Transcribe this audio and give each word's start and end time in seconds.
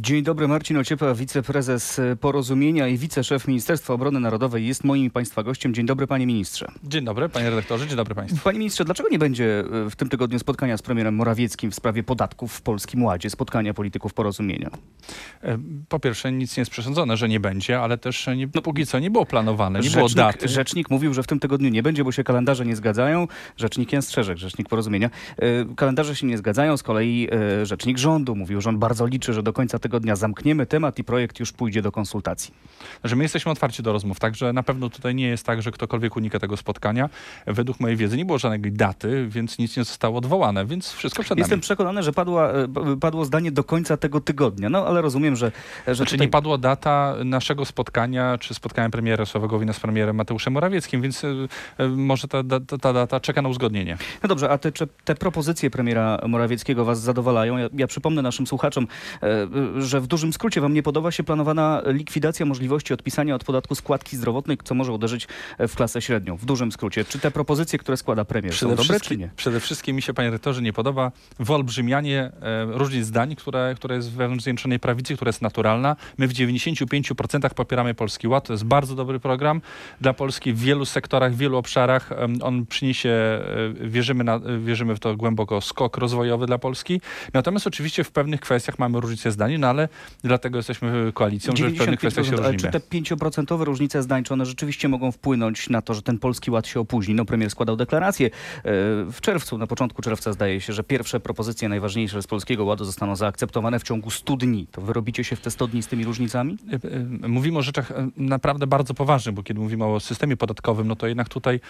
Dzień 0.00 0.22
dobry, 0.22 0.48
Marcin 0.48 0.76
Ociepa, 0.76 1.14
wiceprezes 1.14 2.00
Porozumienia 2.20 2.88
i 2.88 2.98
wiceszef 2.98 3.48
Ministerstwa 3.48 3.94
Obrony 3.94 4.20
Narodowej 4.20 4.66
jest 4.66 4.84
moim 4.84 5.10
Państwa 5.10 5.42
gościem. 5.42 5.74
Dzień 5.74 5.86
dobry, 5.86 6.06
panie 6.06 6.26
ministrze. 6.26 6.68
Dzień 6.84 7.04
dobry, 7.04 7.28
panie 7.28 7.50
redaktorze, 7.50 7.86
dzień 7.86 7.96
dobry 7.96 8.14
państwu. 8.14 8.44
Panie 8.44 8.58
ministrze, 8.58 8.84
dlaczego 8.84 9.08
nie 9.08 9.18
będzie 9.18 9.60
e, 9.86 9.90
w 9.90 9.96
tym 9.96 10.08
tygodniu 10.08 10.38
spotkania 10.38 10.76
z 10.76 10.82
premierem 10.82 11.14
Morawieckim 11.14 11.70
w 11.70 11.74
sprawie 11.74 12.02
podatków 12.02 12.52
w 12.52 12.62
Polskim 12.62 13.02
Ładzie, 13.02 13.30
spotkania 13.30 13.74
polityków 13.74 14.14
Porozumienia? 14.14 14.70
E, 15.42 15.58
Po 15.88 15.98
pierwsze, 16.00 16.32
nic 16.32 16.56
nie 16.56 16.60
jest 16.60 16.70
przesądzone, 16.70 17.16
że 17.16 17.28
nie 17.28 17.40
będzie, 17.40 17.80
ale 17.80 17.98
też 17.98 18.26
nie, 18.36 18.48
no, 18.54 18.62
póki 18.62 18.86
co 18.86 18.98
nie 18.98 19.10
było 19.10 19.26
planowane, 19.26 19.80
nie 19.80 19.90
było 19.90 20.08
Rzecznik, 20.08 20.26
daty. 20.26 20.48
rzecznik 20.48 20.90
mówił, 20.90 21.14
że 21.14 21.22
w 21.22 21.26
tym 21.26 21.40
tygodniu 21.40 21.68
nie 21.70 21.82
będzie, 21.82 22.04
bo 22.04 22.12
się 22.12 22.24
kalendarze 22.24 22.66
nie 22.66 22.76
zgadzają. 22.76 23.28
Rzecznik 23.56 23.92
Jan 23.92 24.02
Strzeżek, 24.02 24.38
rzecznik 24.38 24.68
Porozumienia. 24.68 25.10
E, 25.38 25.74
Kalendarze 25.76 26.16
się 26.16 26.26
nie 26.26 26.38
zgadzają, 26.38 26.76
z 26.76 26.82
kolei 26.82 27.28
e, 27.60 27.66
rzecznik 27.66 27.98
rządu 27.98 28.36
mówił, 28.36 28.60
że 28.60 28.68
on 28.70 28.78
bardzo 28.78 29.06
liczy, 29.06 29.32
że 29.32 29.42
do 29.42 29.52
końca 29.52 29.78
tygodnia 29.84 30.16
zamkniemy 30.16 30.66
temat 30.66 30.98
i 30.98 31.04
projekt 31.04 31.40
już 31.40 31.52
pójdzie 31.52 31.82
do 31.82 31.92
konsultacji. 31.92 32.54
Że 33.04 33.16
my 33.16 33.22
jesteśmy 33.24 33.52
otwarci 33.52 33.82
do 33.82 33.92
rozmów, 33.92 34.20
także 34.20 34.52
na 34.52 34.62
pewno 34.62 34.90
tutaj 34.90 35.14
nie 35.14 35.28
jest 35.28 35.46
tak, 35.46 35.62
że 35.62 35.70
ktokolwiek 35.70 36.16
unika 36.16 36.38
tego 36.38 36.56
spotkania. 36.56 37.10
Według 37.46 37.80
mojej 37.80 37.96
wiedzy 37.96 38.16
nie 38.16 38.24
było 38.24 38.38
żadnej 38.38 38.72
daty, 38.72 39.26
więc 39.28 39.58
nic 39.58 39.76
nie 39.76 39.84
zostało 39.84 40.18
odwołane, 40.18 40.66
więc 40.66 40.92
wszystko 40.92 41.22
przed 41.22 41.38
Jestem 41.38 41.58
nami. 41.58 41.62
przekonany, 41.62 42.02
że 42.02 42.12
padła, 42.12 42.52
e, 42.52 42.66
padło 43.00 43.24
zdanie 43.24 43.52
do 43.52 43.64
końca 43.64 43.96
tego 43.96 44.20
tygodnia. 44.20 44.70
No 44.70 44.86
ale 44.86 45.02
rozumiem, 45.02 45.36
że, 45.36 45.52
że 45.86 45.94
Znaczy 45.94 46.12
tutaj... 46.12 46.26
nie 46.26 46.30
padła 46.30 46.58
data 46.58 47.14
naszego 47.24 47.64
spotkania, 47.64 48.38
czy 48.38 48.54
spotkania 48.54 48.90
premiera 48.90 49.24
Gowina 49.48 49.72
z 49.72 49.80
premierem 49.80 50.16
Mateuszem 50.16 50.52
Morawieckim, 50.52 51.02
więc 51.02 51.24
e, 51.24 51.28
e, 51.78 51.88
może 51.88 52.28
ta, 52.28 52.42
ta, 52.66 52.78
ta 52.78 52.92
data 52.92 53.20
czeka 53.20 53.42
na 53.42 53.48
uzgodnienie. 53.48 53.96
No 54.22 54.28
dobrze, 54.28 54.50
a 54.50 54.58
te, 54.58 54.72
czy 54.72 54.88
te 55.04 55.14
propozycje 55.14 55.70
premiera 55.70 56.20
Morawieckiego 56.28 56.84
was 56.84 57.00
zadowalają? 57.00 57.58
Ja, 57.58 57.68
ja 57.74 57.86
przypomnę 57.86 58.22
naszym 58.22 58.46
słuchaczom, 58.46 58.86
e, 59.22 59.73
że 59.78 60.00
w 60.00 60.06
dużym 60.06 60.32
skrócie 60.32 60.60
wam 60.60 60.74
nie 60.74 60.82
podoba 60.82 61.10
się 61.10 61.24
planowana 61.24 61.82
likwidacja 61.86 62.46
możliwości 62.46 62.94
odpisania 62.94 63.34
od 63.34 63.44
podatku 63.44 63.74
składki 63.74 64.16
zdrowotnej, 64.16 64.58
co 64.64 64.74
może 64.74 64.92
uderzyć 64.92 65.28
e, 65.58 65.68
w 65.68 65.76
klasę 65.76 66.02
średnią. 66.02 66.36
W 66.36 66.44
dużym 66.44 66.72
skrócie. 66.72 67.04
Czy 67.04 67.18
te 67.18 67.30
propozycje, 67.30 67.78
które 67.78 67.96
składa 67.96 68.24
premier 68.24 68.54
są 68.54 68.74
dobre, 68.74 69.00
czy 69.00 69.16
nie? 69.16 69.30
przede 69.36 69.60
wszystkim 69.60 69.96
mi 69.96 70.02
się, 70.02 70.14
panie 70.14 70.30
rektorze, 70.30 70.62
nie 70.62 70.72
podoba 70.72 71.12
wyolbrzymianie 71.38 72.32
e, 72.42 72.64
różnic 72.64 73.06
zdań, 73.06 73.36
które, 73.36 73.74
które 73.76 73.96
jest 73.96 74.10
wewnątrz 74.10 74.44
Zjednoczonej 74.44 74.78
Prawicy, 74.78 75.14
która 75.14 75.28
jest 75.28 75.42
naturalna. 75.42 75.96
My 76.18 76.28
w 76.28 76.32
95% 76.32 77.54
popieramy 77.54 77.94
Polski 77.94 78.28
Ład. 78.28 78.46
To 78.46 78.52
jest 78.52 78.64
bardzo 78.64 78.94
dobry 78.94 79.20
program 79.20 79.60
dla 80.00 80.12
Polski 80.12 80.52
w 80.52 80.58
wielu 80.58 80.84
sektorach, 80.84 81.34
w 81.34 81.36
wielu 81.36 81.56
obszarach. 81.56 82.10
On 82.42 82.66
przyniesie, 82.66 83.08
e, 83.08 83.88
wierzymy, 83.88 84.24
na, 84.24 84.40
wierzymy 84.64 84.96
w 84.96 85.00
to 85.00 85.16
głęboko, 85.16 85.60
skok 85.60 85.98
rozwojowy 85.98 86.46
dla 86.46 86.58
Polski. 86.58 87.00
Natomiast 87.32 87.66
oczywiście 87.66 88.04
w 88.04 88.10
pewnych 88.10 88.40
kwestiach 88.40 88.78
mamy 88.78 89.00
różnice 89.00 89.32
zdań, 89.32 89.58
no 89.64 89.70
ale 89.70 89.88
dlatego 90.24 90.58
jesteśmy 90.58 91.12
koalicją, 91.14 91.56
że 91.56 91.68
w 91.68 91.78
pewnych 91.78 91.98
kwestiach 91.98 92.26
się 92.26 92.32
95%, 92.32 92.44
ale 92.44 92.56
czy 92.56 92.66
różnimy. 92.66 92.72
te 92.72 93.14
5% 93.14 93.64
różnice 93.64 94.02
zdań, 94.02 94.24
czy 94.24 94.34
one 94.34 94.46
rzeczywiście 94.46 94.88
mogą 94.88 95.12
wpłynąć 95.12 95.68
na 95.68 95.82
to, 95.82 95.94
że 95.94 96.02
ten 96.02 96.18
polski 96.18 96.50
ład 96.50 96.66
się 96.66 96.80
opóźni? 96.80 97.14
No 97.14 97.24
premier 97.24 97.50
składał 97.50 97.76
deklarację 97.76 98.26
e, 98.26 98.30
w 99.12 99.16
czerwcu, 99.20 99.58
na 99.58 99.66
początku 99.66 100.02
czerwca 100.02 100.32
zdaje 100.32 100.60
się, 100.60 100.72
że 100.72 100.84
pierwsze 100.84 101.20
propozycje 101.20 101.68
najważniejsze 101.68 102.22
z 102.22 102.26
polskiego 102.26 102.64
ładu 102.64 102.84
zostaną 102.84 103.16
zaakceptowane 103.16 103.78
w 103.78 103.82
ciągu 103.82 104.10
100 104.10 104.36
dni. 104.36 104.66
To 104.72 104.80
wy 104.80 104.92
robicie 104.92 105.24
się 105.24 105.36
w 105.36 105.40
te 105.40 105.50
100 105.50 105.66
dni 105.66 105.82
z 105.82 105.86
tymi 105.86 106.04
różnicami? 106.04 106.58
E, 106.72 106.74
e, 107.24 107.28
Mówimy 107.28 107.58
o 107.58 107.62
rzeczach 107.62 107.92
naprawdę 108.16 108.66
bardzo 108.66 108.94
poważnych, 108.94 109.34
bo 109.34 109.42
kiedy 109.42 109.60
mówimy 109.60 109.84
o 109.84 110.00
systemie 110.00 110.36
podatkowym, 110.36 110.88
no 110.88 110.96
to 110.96 111.06
jednak 111.06 111.28
tutaj 111.28 111.60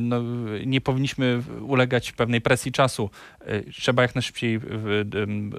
no, 0.00 0.22
nie 0.66 0.80
powinniśmy 0.80 1.42
ulegać 1.60 2.12
pewnej 2.12 2.40
presji 2.40 2.72
czasu. 2.72 3.10
Trzeba 3.72 4.02
jak 4.02 4.14
najszybciej 4.14 4.60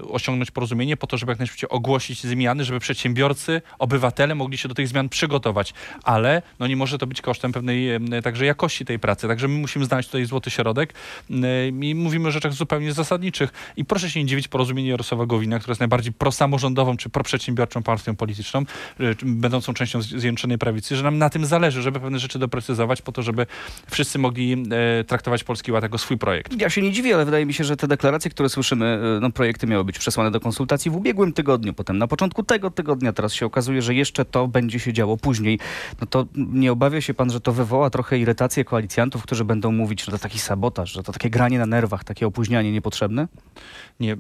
osiągnąć 0.10 0.52
porozumienie 0.52 0.98
po 0.98 1.08
to, 1.08 1.18
żeby 1.18 1.32
jak 1.32 1.40
najszybciej 1.40 1.70
ogłosić 1.70 1.83
zmiany, 2.22 2.66
żeby 2.66 2.80
przedsiębiorcy, 2.80 3.62
obywatele 3.80 4.36
mogli 4.36 4.58
się 4.58 4.68
do 4.68 4.76
tych 4.76 4.88
zmian 4.88 5.10
przygotować. 5.10 5.74
Ale 6.04 6.42
no, 6.60 6.68
nie 6.68 6.76
może 6.76 6.98
to 6.98 7.08
być 7.08 7.22
kosztem 7.22 7.52
pewnej 7.52 7.90
także 8.24 8.46
jakości 8.46 8.86
tej 8.86 9.00
pracy. 9.00 9.28
Także 9.28 9.48
my 9.48 9.60
musimy 9.60 9.86
znaleźć 9.86 10.10
tutaj 10.10 10.26
złoty 10.26 10.52
środek 10.52 10.94
i 11.82 11.96
mówimy 11.96 12.28
o 12.28 12.32
rzeczach 12.32 12.54
zupełnie 12.54 12.94
zasadniczych. 12.94 13.74
I 13.78 13.86
proszę 13.86 14.10
się 14.10 14.20
nie 14.20 14.26
dziwić 14.26 14.48
porozumienie 14.48 14.90
Jarosława 14.90 15.26
Gowina, 15.26 15.60
które 15.60 15.72
jest 15.72 15.80
najbardziej 15.80 16.14
prosamorządową 16.14 16.98
czy 16.98 17.10
proprzedsiębiorczą 17.10 17.84
partią 17.84 18.16
polityczną, 18.16 18.60
e, 18.60 18.66
będącą 19.24 19.74
częścią 19.74 20.02
Zjednoczonej 20.02 20.58
Prawicy, 20.58 20.96
że 20.96 21.04
nam 21.04 21.18
na 21.18 21.30
tym 21.30 21.46
zależy, 21.46 21.82
żeby 21.82 22.00
pewne 22.00 22.20
rzeczy 22.20 22.40
doprecyzować 22.40 23.02
po 23.02 23.12
to, 23.12 23.22
żeby 23.22 23.46
wszyscy 23.92 24.20
mogli 24.20 24.54
e, 24.54 25.04
traktować 25.04 25.44
Polski 25.44 25.72
Ład 25.72 25.84
jako 25.84 25.98
swój 25.98 26.18
projekt. 26.18 26.62
Ja 26.62 26.70
się 26.70 26.82
nie 26.82 26.92
dziwię, 26.92 27.16
ale 27.16 27.26
wydaje 27.26 27.46
mi 27.46 27.54
się, 27.54 27.64
że 27.64 27.78
te 27.78 27.88
deklaracje, 27.88 28.32
które 28.32 28.50
słyszymy, 28.50 28.86
e, 28.86 29.20
no 29.20 29.32
projekty 29.32 29.68
miały 29.68 29.84
być 29.84 30.00
przesłane 30.00 30.32
do 30.32 30.40
konsultacji 30.40 30.92
w 30.92 30.96
ubiegłym 30.96 31.34
tygodniu, 31.34 31.63
potem 31.72 31.98
na 31.98 32.08
początku 32.08 32.44
tego 32.44 32.72
tygodnia, 32.72 33.14
teraz 33.14 33.34
się 33.34 33.46
okazuje, 33.46 33.82
że 33.82 33.94
jeszcze 33.94 34.26
to 34.26 34.48
będzie 34.48 34.80
się 34.80 34.94
działo 34.94 35.18
później. 35.18 35.60
No 36.02 36.08
to 36.08 36.26
nie 36.36 36.72
obawia 36.72 37.02
się 37.02 37.14
pan, 37.14 37.32
że 37.32 37.42
to 37.42 37.54
wywoła 37.54 37.90
trochę 37.90 38.20
irytację 38.20 38.66
koalicjantów, 38.66 39.24
którzy 39.24 39.46
będą 39.46 39.72
mówić, 39.72 40.04
że 40.04 40.12
to 40.12 40.18
taki 40.18 40.40
sabotaż, 40.40 40.92
że 40.92 41.04
to 41.04 41.12
takie 41.12 41.30
granie 41.30 41.60
na 41.60 41.66
nerwach, 41.66 42.04
takie 42.04 42.28
opóźnianie 42.28 42.72
niepotrzebne? 42.72 43.28
Nie, 44.00 44.18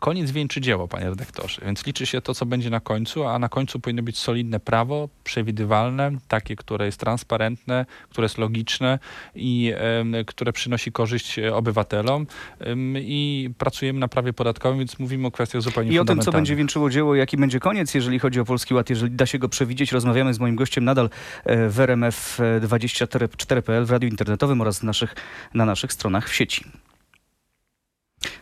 koniec 0.00 0.30
wieńczy 0.30 0.60
dzieło, 0.60 0.88
panie 0.88 1.10
redaktorze, 1.10 1.62
więc 1.64 1.86
liczy 1.86 2.06
się 2.06 2.20
to, 2.20 2.34
co 2.34 2.46
będzie 2.46 2.70
na 2.70 2.80
końcu, 2.80 3.24
a 3.24 3.38
na 3.38 3.48
końcu 3.48 3.80
powinno 3.80 4.02
być 4.02 4.18
solidne 4.18 4.60
prawo, 4.60 5.08
przewidywalne, 5.24 6.10
takie, 6.28 6.56
które 6.56 6.86
jest 6.86 7.00
transparentne, 7.00 7.86
które 8.10 8.24
jest 8.24 8.38
logiczne 8.38 8.98
i 9.34 9.72
em, 9.76 10.14
które 10.26 10.52
przynosi 10.52 10.92
korzyść 10.92 11.38
e, 11.38 11.54
obywatelom 11.54 12.26
em, 12.58 12.94
i 12.98 13.50
pracujemy 13.58 13.98
na 13.98 14.08
prawie 14.08 14.32
podatkowym, 14.32 14.78
więc 14.78 14.98
mówimy 14.98 15.26
o 15.26 15.30
kwestiach 15.30 15.62
zupełnie 15.62 15.92
I 15.92 15.98
o 15.98 16.04
tym, 16.04 16.22
co 16.26 16.32
będzie 16.32 16.56
wieńczyło 16.56 16.90
dzieło, 16.90 17.14
jaki 17.14 17.36
będzie 17.36 17.60
koniec, 17.60 17.94
jeżeli 17.94 18.18
chodzi 18.18 18.40
o 18.40 18.44
Polski 18.44 18.74
Ład, 18.74 18.90
jeżeli 18.90 19.10
da 19.10 19.26
się 19.26 19.38
go 19.38 19.48
przewidzieć, 19.48 19.92
rozmawiamy 19.92 20.34
z 20.34 20.40
moim 20.40 20.56
gościem 20.56 20.84
nadal 20.84 21.10
e, 21.44 21.68
w 21.68 21.76
RMF24.pl, 21.76 23.84
w 23.84 23.90
radiu 23.90 24.08
internetowym 24.08 24.60
oraz 24.60 24.82
naszych, 24.82 25.14
na 25.54 25.64
naszych 25.64 25.92
stronach 25.92 26.28
w 26.28 26.34
sieci. 26.34 26.64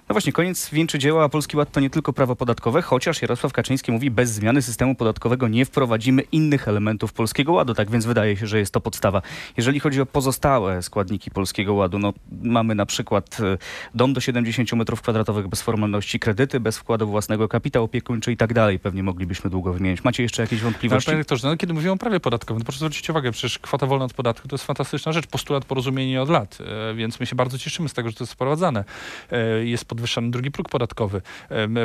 No 0.08 0.12
właśnie, 0.12 0.32
koniec 0.32 0.70
wieńczy 0.70 0.98
dzieła, 0.98 1.24
a 1.24 1.28
Polski 1.28 1.56
Ład 1.56 1.72
to 1.72 1.80
nie 1.80 1.90
tylko 1.90 2.12
prawo 2.12 2.36
podatkowe, 2.36 2.82
chociaż 2.82 3.22
Jarosław 3.22 3.52
Kaczyński 3.52 3.92
mówi, 3.92 4.10
bez 4.10 4.30
zmiany 4.30 4.62
systemu 4.62 4.94
podatkowego 4.94 5.48
nie 5.48 5.64
wprowadzimy 5.64 6.22
innych 6.22 6.68
elementów 6.68 7.12
Polskiego 7.12 7.52
Ładu, 7.52 7.74
tak 7.74 7.90
więc 7.90 8.06
wydaje 8.06 8.36
się, 8.36 8.46
że 8.46 8.58
jest 8.58 8.72
to 8.72 8.80
podstawa. 8.80 9.22
Jeżeli 9.56 9.80
chodzi 9.80 10.00
o 10.00 10.06
pozostałe 10.06 10.82
składniki 10.82 11.30
Polskiego 11.30 11.74
Ładu, 11.74 11.98
no 11.98 12.12
mamy 12.42 12.74
na 12.74 12.86
przykład 12.86 13.36
e, 13.40 13.58
dom 13.94 14.12
do 14.12 14.20
70 14.20 14.70
m2 14.70 15.48
bez 15.48 15.62
formalności, 15.62 16.20
kredyty 16.20 16.60
bez 16.60 16.78
wkładu 16.78 17.08
własnego, 17.08 17.48
kapitał 17.48 17.84
opiekuńczy 17.84 18.32
i 18.32 18.36
tak 18.36 18.52
dalej. 18.54 18.78
Pewnie 18.78 19.02
moglibyśmy 19.02 19.50
długo 19.50 19.72
wymienić. 19.72 20.04
Macie 20.04 20.22
jeszcze 20.22 20.42
jakieś 20.42 20.60
wątpliwości? 20.60 21.06
panie 21.06 21.18
rektorze, 21.18 21.48
no, 21.48 21.56
kiedy 21.56 21.74
mówimy 21.74 21.92
o 21.92 21.96
prawie 21.96 22.20
podatkowym, 22.20 22.62
to 22.62 22.64
proszę 22.64 22.78
zwrócić 22.78 23.10
uwagę, 23.10 23.32
przecież 23.32 23.58
kwota 23.58 23.86
wolna 23.86 24.04
od 24.04 24.14
podatku 24.14 24.48
to 24.48 24.54
jest 24.54 24.64
fantastyczna 24.64 25.12
rzecz, 25.12 25.26
postulat 25.26 25.64
porozumienia 25.64 26.22
od 26.22 26.28
lat, 26.28 26.58
e, 26.90 26.94
więc 26.94 27.20
my 27.20 27.26
się 27.26 27.36
bardzo 27.36 27.58
cieszymy 27.58 27.88
z 27.88 27.92
tego, 27.92 28.10
że 28.10 28.16
to 28.16 28.24
jest 28.24 28.32
wprowadzane. 28.32 28.84
E, 29.32 29.64
Jest 29.64 29.93
podwyższany 29.94 30.30
drugi 30.30 30.50
próg 30.50 30.68
podatkowy. 30.68 31.20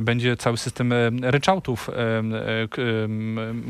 Będzie 0.02 0.38
cały 0.38 0.58
system 0.58 0.94
ryczałtów, 1.22 1.90
e, 1.90 1.94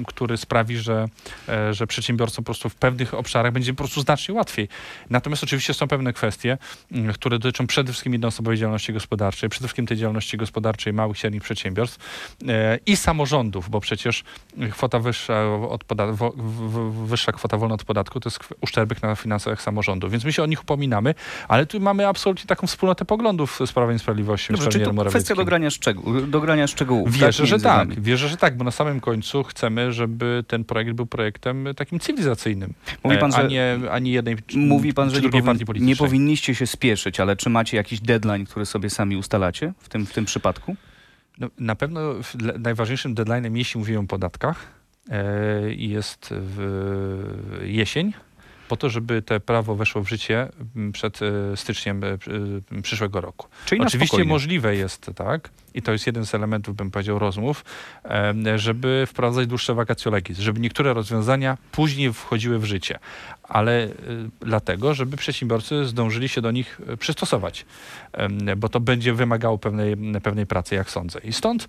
który 0.08 0.38
sprawi, 0.38 0.78
że, 0.78 1.08
e, 1.50 1.74
że 1.74 1.88
przedsiębiorcom 1.88 2.44
po 2.44 2.46
prostu 2.46 2.70
w 2.70 2.76
pewnych 2.76 3.14
obszarach 3.14 3.52
będzie 3.54 3.74
po 3.74 3.78
prostu 3.78 4.02
znacznie 4.02 4.34
łatwiej. 4.36 4.68
Natomiast 5.10 5.44
oczywiście 5.44 5.74
są 5.74 5.88
pewne 5.88 6.14
kwestie, 6.14 6.58
m, 6.92 7.14
które 7.14 7.40
dotyczą 7.40 7.68
przede 7.68 7.92
wszystkim 7.92 8.14
jednoosobowej 8.14 8.58
działalności 8.58 8.94
gospodarczej, 8.94 9.50
przede 9.50 9.68
wszystkim 9.68 9.86
tej 9.88 9.98
działalności 9.98 10.38
gospodarczej 10.38 10.94
małych 10.94 11.18
i 11.18 11.20
średnich 11.20 11.44
przedsiębiorstw 11.44 11.98
e, 12.48 12.80
i 12.86 12.98
samorządów, 12.98 13.70
bo 13.70 13.80
przecież 13.80 14.24
kwota 14.72 15.00
wyższa, 15.00 15.54
od 15.70 15.84
poda- 15.84 16.14
wo- 16.14 16.34
w- 16.38 16.70
w- 16.70 17.08
wyższa 17.08 17.32
kwota 17.32 17.58
wolna 17.58 17.76
od 17.76 17.84
podatku 17.84 18.20
to 18.20 18.30
jest 18.30 18.40
uszczerbek 18.62 19.02
na 19.02 19.16
finansach 19.16 19.62
samorządów, 19.62 20.12
więc 20.12 20.24
my 20.26 20.34
się 20.34 20.44
o 20.44 20.46
nich 20.46 20.62
upominamy, 20.62 21.16
ale 21.48 21.66
tu 21.66 21.80
mamy 21.80 22.08
absolutnie 22.08 22.46
taką 22.46 22.68
wspólnotę 22.68 23.06
poglądów 23.06 23.60
z 23.66 23.72
Prawem 23.72 23.96
i 23.96 24.00
Sprawiedliwością. 24.00 24.29
Dobrze, 24.38 24.70
z 24.72 24.74
czy 24.74 24.80
premierem 24.80 24.96
to 24.96 25.10
kwestia 25.10 25.36
dogrania, 25.36 25.70
szczegół, 25.70 26.22
dogrania 26.22 26.68
szczegółów? 26.68 27.12
Wierzę, 27.12 27.46
że 27.46 27.54
między 27.54 27.64
tak. 27.64 28.02
Wierzę, 28.02 28.28
że 28.30 28.38
tak, 28.38 28.58
bo 28.58 28.64
na 28.64 28.72
samym 28.72 29.00
końcu 29.00 29.44
chcemy, 29.44 29.94
żeby 29.94 30.44
ten 30.48 30.64
projekt 30.64 30.92
był 30.92 31.06
projektem 31.06 31.66
takim 31.76 32.00
cywilizacyjnym. 32.00 32.74
Mówi 33.04 33.18
pan, 33.18 33.30
e, 33.32 33.34
że- 33.34 33.40
a 33.44 33.48
nie 33.48 33.78
ani 33.92 34.12
jednej 34.12 34.36
Mówi 34.56 34.94
pan, 34.94 35.10
że 35.10 35.22
nie, 35.22 35.30
powin- 35.30 35.82
nie 35.82 35.96
powinniście 35.96 36.56
się 36.56 36.68
spieszyć, 36.68 37.20
ale 37.20 37.36
czy 37.36 37.50
macie 37.50 37.78
jakiś 37.78 38.00
deadline, 38.00 38.46
który 38.46 38.66
sobie 38.66 38.90
sami 38.90 39.18
ustalacie 39.18 39.74
w 39.80 39.90
tym, 39.90 40.06
w 40.06 40.14
tym 40.14 40.26
przypadku? 40.26 40.76
No, 41.40 41.48
na 41.60 41.76
pewno 41.76 42.02
najważniejszym 42.60 43.16
deadline'em, 43.16 43.56
jeśli 43.56 43.80
mówimy 43.80 44.00
o 44.00 44.04
podatkach, 44.04 44.68
e, 45.12 45.24
jest 45.74 46.28
w 46.32 47.60
jesień, 47.64 48.14
po 48.70 48.78
to, 48.78 48.90
żeby 48.90 49.22
te 49.22 49.40
prawo 49.40 49.76
weszło 49.76 50.04
w 50.04 50.10
życie 50.10 50.50
m, 50.76 50.92
przed 50.92 51.20
e, 51.22 51.58
styczniem 51.58 52.04
e, 52.04 52.08
e, 52.08 52.82
przyszłego 52.82 53.22
roku. 53.22 53.48
Czyli 53.66 53.82
Oczywiście 53.82 54.24
możliwe 54.24 54.76
jest 54.76 55.12
tak, 55.16 55.50
i 55.74 55.82
to 55.82 55.92
jest 55.92 56.08
jeden 56.08 56.26
z 56.26 56.36
elementów, 56.36 56.76
bym 56.76 56.92
powiedział, 56.92 57.20
rozmów, 57.20 57.66
żeby 58.56 59.04
wprowadzać 59.08 59.48
dłuższe 59.48 59.74
vacatio 59.74 60.12
żeby 60.40 60.60
niektóre 60.60 60.94
rozwiązania 60.94 61.58
później 61.72 62.14
wchodziły 62.14 62.60
w 62.60 62.66
życie, 62.66 63.00
ale 63.50 63.86
y, 63.86 63.92
dlatego, 64.42 64.94
żeby 64.94 65.18
przedsiębiorcy 65.18 65.86
zdążyli 65.86 66.30
się 66.30 66.42
do 66.42 66.52
nich 66.52 66.82
y, 66.94 66.98
przystosować, 66.98 67.66
bo 68.58 68.70
to 68.70 68.80
będzie 68.80 69.14
wymagało 69.14 69.58
pewnej, 69.58 69.96
pewnej 70.24 70.46
pracy, 70.46 70.76
jak 70.76 70.90
sądzę. 70.90 71.20
I 71.24 71.34
stąd, 71.34 71.68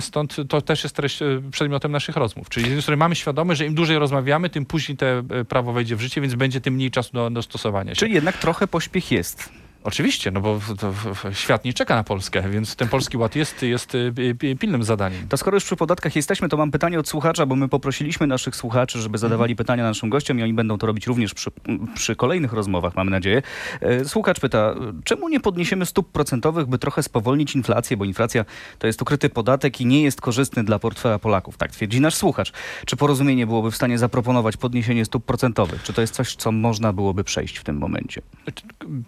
stąd 0.00 0.36
to 0.48 0.62
też 0.62 0.84
jest 0.84 0.96
treść, 0.96 1.22
y, 1.22 1.42
przedmiotem 1.50 1.92
naszych 1.92 2.16
rozmów. 2.16 2.48
Czyli 2.48 2.64
z 2.64 2.68
jednej 2.68 2.82
strony 2.82 2.96
mamy 2.96 3.16
świadomość, 3.16 3.58
że 3.58 3.66
im 3.66 3.74
dłużej 3.74 3.98
rozmawiamy, 3.98 4.50
tym 4.50 4.66
później 4.66 4.98
te 4.98 5.22
prawo 5.48 5.72
wejdzie 5.72 5.96
w 5.96 6.00
życie, 6.00 6.20
więc 6.20 6.34
będzie 6.34 6.60
tym 6.60 6.74
mniej 6.74 6.90
czasu 6.90 7.10
do, 7.12 7.30
do 7.30 7.42
stosowania 7.42 7.94
się. 7.94 7.98
Czyli 7.98 8.14
jednak 8.14 8.38
trochę 8.38 8.66
pośpiech 8.66 9.12
jest. 9.12 9.57
Oczywiście, 9.84 10.30
no 10.30 10.40
bo 10.40 10.60
to, 10.78 10.92
świat 11.32 11.64
nie 11.64 11.72
czeka 11.72 11.94
na 11.94 12.04
Polskę, 12.04 12.50
więc 12.50 12.76
ten 12.76 12.88
Polski 12.88 13.16
Ład 13.16 13.36
jest, 13.36 13.62
jest 13.62 13.94
y, 13.94 14.12
y, 14.44 14.56
pilnym 14.56 14.84
zadaniem. 14.84 15.28
To 15.28 15.36
skoro 15.36 15.56
już 15.56 15.64
przy 15.64 15.76
podatkach 15.76 16.16
jesteśmy, 16.16 16.48
to 16.48 16.56
mam 16.56 16.70
pytanie 16.70 16.98
od 16.98 17.08
słuchacza, 17.08 17.46
bo 17.46 17.56
my 17.56 17.68
poprosiliśmy 17.68 18.26
naszych 18.26 18.56
słuchaczy, 18.56 19.00
żeby 19.00 19.18
zadawali 19.18 19.56
pytania 19.56 19.82
naszym 19.82 20.10
gościom 20.10 20.38
i 20.38 20.42
oni 20.42 20.52
będą 20.52 20.78
to 20.78 20.86
robić 20.86 21.06
również 21.06 21.34
przy, 21.34 21.50
przy 21.94 22.16
kolejnych 22.16 22.52
rozmowach, 22.52 22.96
mamy 22.96 23.10
nadzieję. 23.10 23.42
E, 23.80 24.04
Słuchacz 24.04 24.40
pyta, 24.40 24.74
czemu 25.04 25.28
nie 25.28 25.40
podniesiemy 25.40 25.86
stóp 25.86 26.12
procentowych, 26.12 26.66
by 26.66 26.78
trochę 26.78 27.02
spowolnić 27.02 27.54
inflację, 27.54 27.96
bo 27.96 28.04
inflacja 28.04 28.44
to 28.78 28.86
jest 28.86 29.02
ukryty 29.02 29.28
podatek 29.28 29.80
i 29.80 29.86
nie 29.86 30.02
jest 30.02 30.20
korzystny 30.20 30.64
dla 30.64 30.78
portfela 30.78 31.18
Polaków. 31.18 31.56
Tak 31.56 31.70
twierdzi 31.72 32.00
nasz 32.00 32.14
słuchacz. 32.14 32.52
Czy 32.86 32.96
porozumienie 32.96 33.46
byłoby 33.46 33.70
w 33.70 33.76
stanie 33.76 33.98
zaproponować 33.98 34.56
podniesienie 34.56 35.04
stóp 35.04 35.24
procentowych? 35.24 35.82
Czy 35.82 35.92
to 35.92 36.00
jest 36.00 36.14
coś, 36.14 36.36
co 36.36 36.52
można 36.52 36.92
byłoby 36.92 37.24
przejść 37.24 37.56
w 37.58 37.64
tym 37.64 37.76
momencie? 37.78 38.22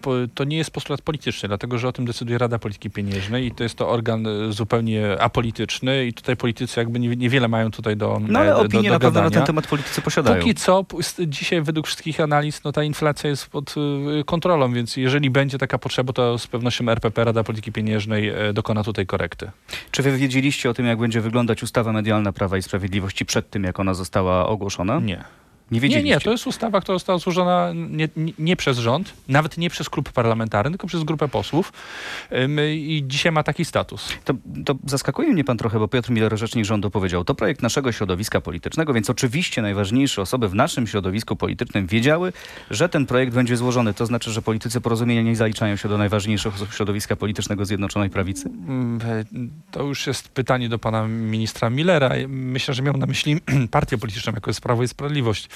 Po- 0.01 0.11
To 0.35 0.43
nie 0.43 0.60
jest 0.61 0.71
postulat 0.71 1.01
polityczny, 1.01 1.47
dlatego 1.49 1.77
że 1.77 1.87
o 1.87 1.91
tym 1.91 2.05
decyduje 2.05 2.37
Rada 2.37 2.59
Polityki 2.59 2.89
Pieniężnej 2.89 3.45
i 3.45 3.51
to 3.51 3.63
jest 3.63 3.75
to 3.75 3.89
organ 3.89 4.27
y, 4.27 4.53
zupełnie 4.53 5.21
apolityczny 5.21 6.05
i 6.05 6.13
tutaj 6.13 6.37
politycy 6.37 6.79
jakby 6.79 6.99
nie- 6.99 7.15
niewiele 7.15 7.47
mają 7.47 7.71
tutaj 7.71 7.97
do 7.97 8.21
No 8.27 8.39
ale 8.39 8.51
e, 8.51 8.55
do, 8.55 8.61
opinie 8.61 8.89
do 8.89 8.93
na 8.93 8.99
pewno 8.99 9.21
na 9.21 9.29
ten 9.29 9.43
temat 9.43 9.67
politycy 9.67 10.01
posiadają. 10.01 10.39
Póki 10.39 10.55
co, 10.55 10.85
dzisiaj 11.27 11.61
według 11.61 11.87
wszystkich 11.87 12.19
analiz, 12.19 12.63
no 12.63 12.71
ta 12.71 12.83
inflacja 12.83 13.29
jest 13.29 13.47
pod 13.49 13.75
y, 14.19 14.23
kontrolą, 14.25 14.73
więc 14.73 14.97
jeżeli 14.97 15.29
będzie 15.29 15.57
taka 15.57 15.77
potrzeba, 15.77 16.13
to 16.13 16.37
z 16.37 16.47
pewnością 16.47 16.89
RPP, 16.89 17.23
Rada 17.23 17.43
Polityki 17.43 17.71
Pieniężnej, 17.71 18.29
e, 18.29 18.53
dokona 18.53 18.83
tutaj 18.83 19.05
korekty. 19.05 19.51
Czy 19.91 20.01
wy 20.03 20.17
wiedzieliście 20.17 20.69
o 20.69 20.73
tym, 20.73 20.85
jak 20.85 20.99
będzie 20.99 21.21
wyglądać 21.21 21.63
ustawa 21.63 21.91
medialna 21.91 22.31
Prawa 22.33 22.57
i 22.57 22.61
Sprawiedliwości 22.61 23.25
przed 23.25 23.49
tym, 23.49 23.63
jak 23.63 23.79
ona 23.79 23.93
została 23.93 24.47
ogłoszona? 24.47 24.99
Nie. 24.99 25.23
Nie 25.71 25.75
Nie, 25.75 25.81
wiedzieliście? 25.81 26.15
nie, 26.15 26.21
to 26.21 26.31
jest 26.31 26.47
ustawa, 26.47 26.81
która 26.81 26.95
została 26.95 27.19
złożona 27.19 27.71
nie, 27.73 28.09
nie, 28.17 28.33
nie 28.39 28.55
przez 28.55 28.77
rząd, 28.77 29.13
nawet 29.27 29.57
nie 29.57 29.69
przez 29.69 29.89
klub 29.89 30.11
parlamentarny, 30.11 30.71
tylko 30.71 30.87
przez 30.87 31.03
grupę 31.03 31.27
posłów 31.27 31.73
i 32.73 33.03
dzisiaj 33.07 33.31
ma 33.31 33.43
taki 33.43 33.65
status. 33.65 34.09
To, 34.25 34.33
to 34.65 34.75
zaskakuje 34.85 35.33
mnie 35.33 35.43
pan 35.43 35.57
trochę, 35.57 35.79
bo 35.79 35.87
Piotr 35.87 36.09
Miller, 36.11 36.37
rzecznik 36.37 36.65
rządu, 36.65 36.91
powiedział, 36.91 37.23
to 37.23 37.35
projekt 37.35 37.61
naszego 37.61 37.91
środowiska 37.91 38.41
politycznego, 38.41 38.93
więc 38.93 39.09
oczywiście 39.09 39.61
najważniejsze 39.61 40.21
osoby 40.21 40.49
w 40.49 40.55
naszym 40.55 40.87
środowisku 40.87 41.35
politycznym 41.35 41.87
wiedziały, 41.87 42.33
że 42.71 42.89
ten 42.89 43.05
projekt 43.05 43.33
będzie 43.33 43.57
złożony. 43.57 43.93
To 43.93 44.05
znaczy, 44.05 44.31
że 44.31 44.41
politycy 44.41 44.81
porozumienia 44.81 45.21
nie 45.21 45.35
zaliczają 45.35 45.75
się 45.75 45.89
do 45.89 45.97
najważniejszych 45.97 46.55
osób 46.55 46.73
środowiska 46.73 47.15
politycznego 47.15 47.65
Zjednoczonej 47.65 48.09
Prawicy? 48.09 48.49
Mm, 48.49 48.99
To 49.71 49.83
już 49.83 50.07
jest 50.07 50.29
pytanie 50.29 50.69
do 50.69 50.79
pana 50.79 51.07
ministra 51.07 51.69
Millera. 51.69 52.09
Myślę, 52.27 52.73
że 52.73 52.83
miał 52.83 52.97
na 52.97 53.05
myśli 53.05 53.37
partię 53.71 53.97
polityczną, 53.97 54.33
jako 54.33 54.49
jest 54.49 54.61
Prawo 54.61 54.83
i 54.83 54.87
Sprawiedliwość. 54.87 55.49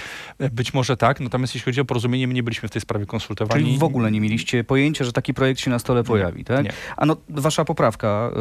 Być 0.52 0.74
może 0.74 0.98
tak, 0.98 1.20
natomiast 1.20 1.56
jeśli 1.56 1.66
chodzi 1.66 1.82
o 1.82 1.86
porozumienie, 1.86 2.28
my 2.28 2.34
nie 2.34 2.44
byliśmy 2.44 2.70
w 2.70 2.72
tej 2.72 2.82
sprawie 2.82 3.06
konsultowani. 3.06 3.64
Czyli 3.64 3.78
w 3.78 3.84
ogóle 3.84 4.12
nie 4.12 4.22
mieliście 4.22 4.64
pojęcia, 4.64 5.06
że 5.06 5.12
taki 5.12 5.34
projekt 5.34 5.60
się 5.60 5.72
na 5.72 5.80
stole 5.80 6.04
pojawi, 6.04 6.46
tak? 6.46 6.66
Nie. 6.66 6.72
A 6.98 7.06
no, 7.06 7.18
wasza 7.30 7.66
poprawka, 7.66 8.32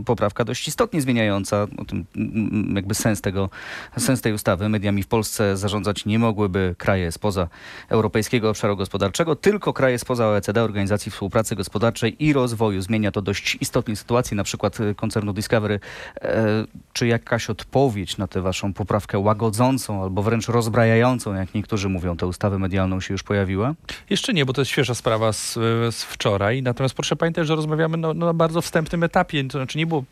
y, 0.00 0.04
poprawka 0.04 0.44
dość 0.44 0.68
istotnie 0.68 1.00
zmieniająca 1.00 1.66
o 1.78 1.84
tym, 1.84 2.04
mm, 2.16 2.76
jakby 2.76 2.94
sens 2.94 3.20
tego, 3.20 3.50
sens 3.98 4.20
tej 4.20 4.32
ustawy. 4.32 4.68
Mediami 4.68 5.02
w 5.02 5.06
Polsce 5.06 5.56
zarządzać 5.56 6.06
nie 6.06 6.18
mogłyby 6.18 6.74
kraje 6.78 7.12
spoza 7.12 7.48
Europejskiego 7.88 8.50
Obszaru 8.50 8.76
Gospodarczego, 8.76 9.36
tylko 9.36 9.72
kraje 9.72 9.98
spoza 9.98 10.26
OECD, 10.26 10.62
Organizacji 10.62 11.12
Współpracy 11.12 11.56
Gospodarczej 11.56 12.24
i 12.24 12.32
Rozwoju. 12.32 12.82
Zmienia 12.82 13.12
to 13.12 13.22
dość 13.22 13.58
istotnie 13.60 13.96
sytuację, 13.96 14.36
na 14.36 14.44
przykład 14.44 14.80
y, 14.80 14.94
koncernu 14.94 15.32
Discovery. 15.32 15.80
E, 16.20 16.64
czy 16.92 17.06
jakaś 17.06 17.50
odpowiedź 17.50 18.16
na 18.16 18.26
tę 18.26 18.42
waszą 18.42 18.72
poprawkę 18.72 19.18
łagodzącą 19.18 20.02
albo 20.02 20.22
wręcz 20.22 20.48
rozbrajającą, 20.48 20.89
jak 20.96 21.54
niektórzy 21.54 21.88
mówią, 21.88 22.16
tę 22.16 22.26
ustawę 22.26 22.58
medialną 22.58 23.00
się 23.00 23.14
już 23.14 23.22
pojawiła? 23.22 23.74
Jeszcze 24.10 24.32
nie, 24.32 24.44
bo 24.44 24.52
to 24.52 24.60
jest 24.60 24.70
świeża 24.70 24.94
sprawa 24.94 25.32
z, 25.32 25.52
z 25.94 26.04
wczoraj. 26.04 26.62
Natomiast 26.62 26.94
proszę 26.94 27.16
pamiętać, 27.16 27.46
że 27.46 27.56
rozmawiamy 27.56 27.96
no, 27.96 28.14
no, 28.14 28.26
na 28.26 28.34
bardzo 28.34 28.62
wstępnym 28.62 29.02
etapie. 29.02 29.44
To 29.44 29.58
znaczy 29.58 29.78
nie 29.78 29.86
było 29.86 30.04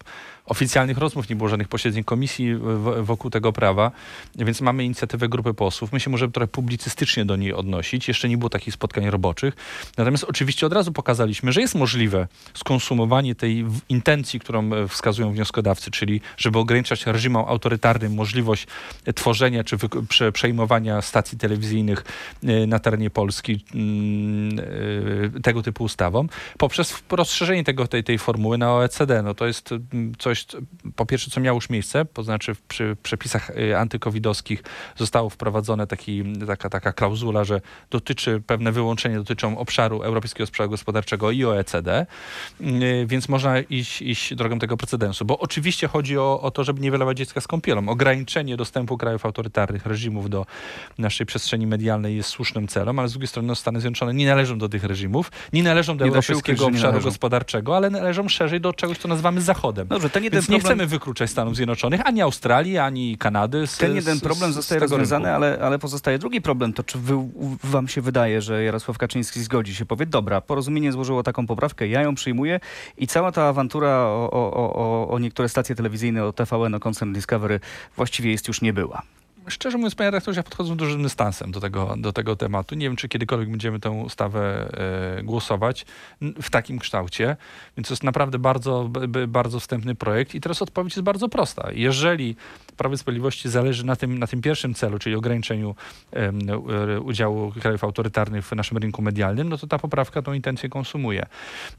oficjalnych 0.49 0.99
rozmów, 0.99 1.29
nie 1.29 1.37
było 1.37 1.49
żadnych 1.49 1.69
posiedzeń 1.69 2.05
komisji 2.05 2.55
w, 2.55 3.05
wokół 3.05 3.31
tego 3.31 3.53
prawa, 3.53 3.91
więc 4.35 4.61
mamy 4.61 4.85
inicjatywę 4.85 5.29
grupy 5.29 5.55
posłów. 5.55 5.93
My 5.93 6.01
się 6.01 6.11
możemy 6.11 6.33
trochę 6.33 6.49
publicystycznie 6.49 7.25
do 7.25 7.37
niej 7.37 7.53
odnosić. 7.53 8.09
Jeszcze 8.09 8.29
nie 8.29 8.39
było 8.39 8.51
takich 8.51 8.75
spotkań 8.75 9.11
roboczych. 9.11 9.57
Natomiast 9.97 10.25
oczywiście 10.25 10.67
od 10.67 10.73
razu 10.73 10.93
pokazaliśmy, 10.93 11.53
że 11.53 11.61
jest 11.61 11.75
możliwe 11.75 12.29
skonsumowanie 12.55 13.35
tej 13.35 13.65
intencji, 13.89 14.41
którą 14.41 14.73
e, 14.73 14.89
wskazują 14.89 15.33
wnioskodawcy, 15.33 15.91
czyli 15.91 16.21
żeby 16.37 16.59
ograniczać 16.59 17.07
reżimom 17.07 17.45
autorytarnym 17.49 18.15
możliwość 18.15 18.67
e, 19.05 19.13
tworzenia 19.13 19.65
czy 19.65 19.77
przejmowania 20.33 21.03
stacji 21.03 21.39
telewizyjnych 21.39 22.05
e, 22.45 22.67
na 22.67 22.79
terenie 22.79 23.11
Polski 23.11 23.65
mm, 23.75 24.59
e, 25.37 25.41
tego 25.41 25.63
typu 25.63 25.85
ustawą, 25.85 26.27
poprzez 26.59 27.03
rozszerzenie 27.11 27.65
tego, 27.65 27.87
tej, 27.87 28.05
tej 28.05 28.19
formuły 28.19 28.59
na 28.59 28.75
OECD. 28.75 29.23
No 29.23 29.35
to 29.35 29.47
jest 29.47 29.73
mm, 29.73 30.15
coś, 30.39 30.45
co- 30.45 30.59
po 30.97 31.07
pierwsze, 31.07 31.31
co 31.31 31.41
miało 31.41 31.57
już 31.57 31.71
miejsce, 31.71 32.05
to 32.05 32.23
znaczy 32.23 32.55
w- 32.55 32.63
przy 32.63 32.97
przepisach 33.03 33.51
e, 33.51 33.79
antykowidowskich 33.79 34.63
zostało 34.97 35.31
wprowadzone 35.31 35.87
taki, 35.87 36.25
taka, 36.47 36.71
taka 36.71 36.93
klauzula, 36.93 37.45
że 37.45 37.61
dotyczy, 37.91 38.43
pewne 38.47 38.73
wyłączenia 38.73 39.17
dotyczą 39.19 39.59
obszaru 39.59 40.03
Europejskiego 40.03 40.49
Obszaru 40.49 40.71
Gospodarczego 40.71 41.31
i 41.31 41.45
OECD, 41.45 42.07
Mm, 42.61 43.07
więc 43.07 43.29
można 43.29 43.59
iść, 43.61 44.03
iść 44.03 44.35
drogą 44.35 44.59
tego 44.59 44.77
precedensu, 44.77 45.25
bo 45.25 45.39
oczywiście 45.39 45.89
chodzi 45.89 46.19
o, 46.19 46.41
o 46.41 46.51
to, 46.51 46.65
żeby 46.65 46.81
nie 46.81 46.91
wylewać 46.91 47.17
dziecka 47.19 47.41
z 47.41 47.47
kąpielą. 47.47 47.89
Ograniczenie 47.89 48.57
dostępu 48.57 48.97
krajów 48.99 49.27
autorytarnych, 49.27 49.87
reżimów 49.87 50.31
do 50.31 50.47
naszej 50.99 51.27
przestrzeni 51.27 51.67
medialnej 51.67 52.17
jest 52.17 52.29
słusznym 52.29 52.69
celem, 52.69 52.99
ale 52.99 53.09
z 53.09 53.13
drugiej 53.13 53.29
strony 53.29 53.49
no, 53.49 53.55
Stany 53.55 53.81
Zjednoczone 53.81 54.15
nie 54.15 54.27
należą 54.27 54.59
do 54.59 54.69
tych 54.69 54.85
reżimów, 54.85 55.31
nie 55.53 55.63
należą 55.63 55.97
do 55.97 56.05
Nie 56.05 56.09
Europejskiego 56.11 56.65
nie 56.71 56.77
Obszaru. 56.77 57.01
Gospodarczego, 57.01 57.77
ale 57.77 57.91
należą 57.91 58.29
szerzej 58.29 58.61
do 58.61 58.73
czegoś, 58.73 58.99
co 58.99 59.09
nazywamy 59.09 59.41
Zachodem. 59.41 59.89
Dobrze, 59.89 60.11
ten 60.11 60.25
jeden 60.29 60.41
Więc 60.41 60.49
nie 60.49 60.59
problem... 60.59 60.79
chcemy 60.79 60.87
wykluczać 60.87 61.31
Stanów 61.31 61.57
Zjednoczonych, 61.57 62.01
ani 62.07 62.23
Australii, 62.23 62.79
ani 62.79 63.17
Kanady. 63.19 63.67
Z, 63.67 63.77
Ten 63.77 63.95
jeden 63.95 64.19
z- 64.19 64.21
problem 64.21 64.53
zostaje 64.53 64.81
rozwiązany, 64.81 65.35
ale, 65.35 65.59
ale 65.63 65.79
pozostaje 65.79 66.19
drugi 66.19 66.41
problem. 66.41 66.73
To 66.73 66.83
czy 66.85 66.99
wy, 66.99 67.15
wam 67.65 67.89
się 67.89 68.01
wydaje, 68.01 68.43
że 68.43 68.63
Jarosław 68.65 68.99
Kaczyński 68.99 69.41
zgodzi 69.41 69.75
się, 69.75 69.87
powie, 69.87 70.07
dobra, 70.07 70.41
porozumienie 70.41 70.93
złożyło 70.93 71.23
taką 71.23 71.47
poprawkę, 71.47 71.89
ja 71.89 72.03
ją 72.03 72.15
przyjmuję 72.15 72.61
i 72.99 73.07
cała 73.07 73.33
ta 73.33 73.49
awantura 73.49 73.89
o, 73.99 74.31
o, 74.31 74.53
o, 74.55 74.75
o, 74.75 75.09
o 75.09 75.19
niektóre 75.19 75.49
stacje 75.49 75.75
telewizyjne, 75.75 76.25
o 76.25 76.33
TVN, 76.33 76.75
o 76.75 76.81
koncern 76.81 77.13
Discovery 77.13 77.61
właściwie 77.97 78.31
jest 78.31 78.49
już 78.49 78.63
nie 78.63 78.73
była. 78.73 79.03
Szczerze 79.51 79.79
mówiąc, 79.79 79.95
panie 79.95 80.11
redaktorze, 80.11 80.39
ja 80.39 80.43
podchodzę 80.43 80.77
dużym 80.77 81.03
dystansem 81.03 81.53
do 81.53 81.61
tego, 81.61 81.95
do 81.99 82.13
tego 82.13 82.37
tematu. 82.37 82.75
Nie 82.75 82.87
wiem, 82.87 82.97
czy 82.97 83.09
kiedykolwiek 83.09 83.51
będziemy 83.51 83.81
tę 83.81 83.91
ustawę 83.91 84.71
e, 85.19 85.23
głosować 85.23 85.87
w 86.21 86.51
takim 86.51 86.79
kształcie, 86.79 87.37
więc 87.77 87.89
to 87.89 87.95
jest 87.95 88.05
naprawdę 88.05 88.39
bardzo, 88.39 88.91
bardzo 89.29 89.61
wstępny 89.61 89.95
projekt. 89.95 90.35
I 90.35 90.41
teraz 90.41 90.63
odpowiedź 90.63 90.97
jest 90.97 91.05
bardzo 91.05 91.29
prosta. 91.29 91.69
Jeżeli 91.73 92.37
Prawo 92.79 92.95
i 92.95 92.99
Sprawiedliwości 92.99 93.49
zależy 93.49 93.87
na 93.87 93.97
tym, 93.97 94.19
na 94.19 94.27
tym 94.27 94.41
pierwszym 94.43 94.75
celu, 94.75 94.99
czyli 94.99 95.17
ograniczeniu 95.17 95.75
e, 96.13 97.01
udziału 97.01 97.53
krajów 97.61 97.85
autorytarnych 97.85 98.45
w 98.47 98.53
naszym 98.53 98.79
rynku 98.79 99.03
medialnym, 99.03 99.49
no 99.49 99.59
to 99.59 99.67
ta 99.67 99.79
poprawka 99.79 100.23
tą 100.23 100.33
intencję 100.33 100.69
konsumuje. 100.69 101.27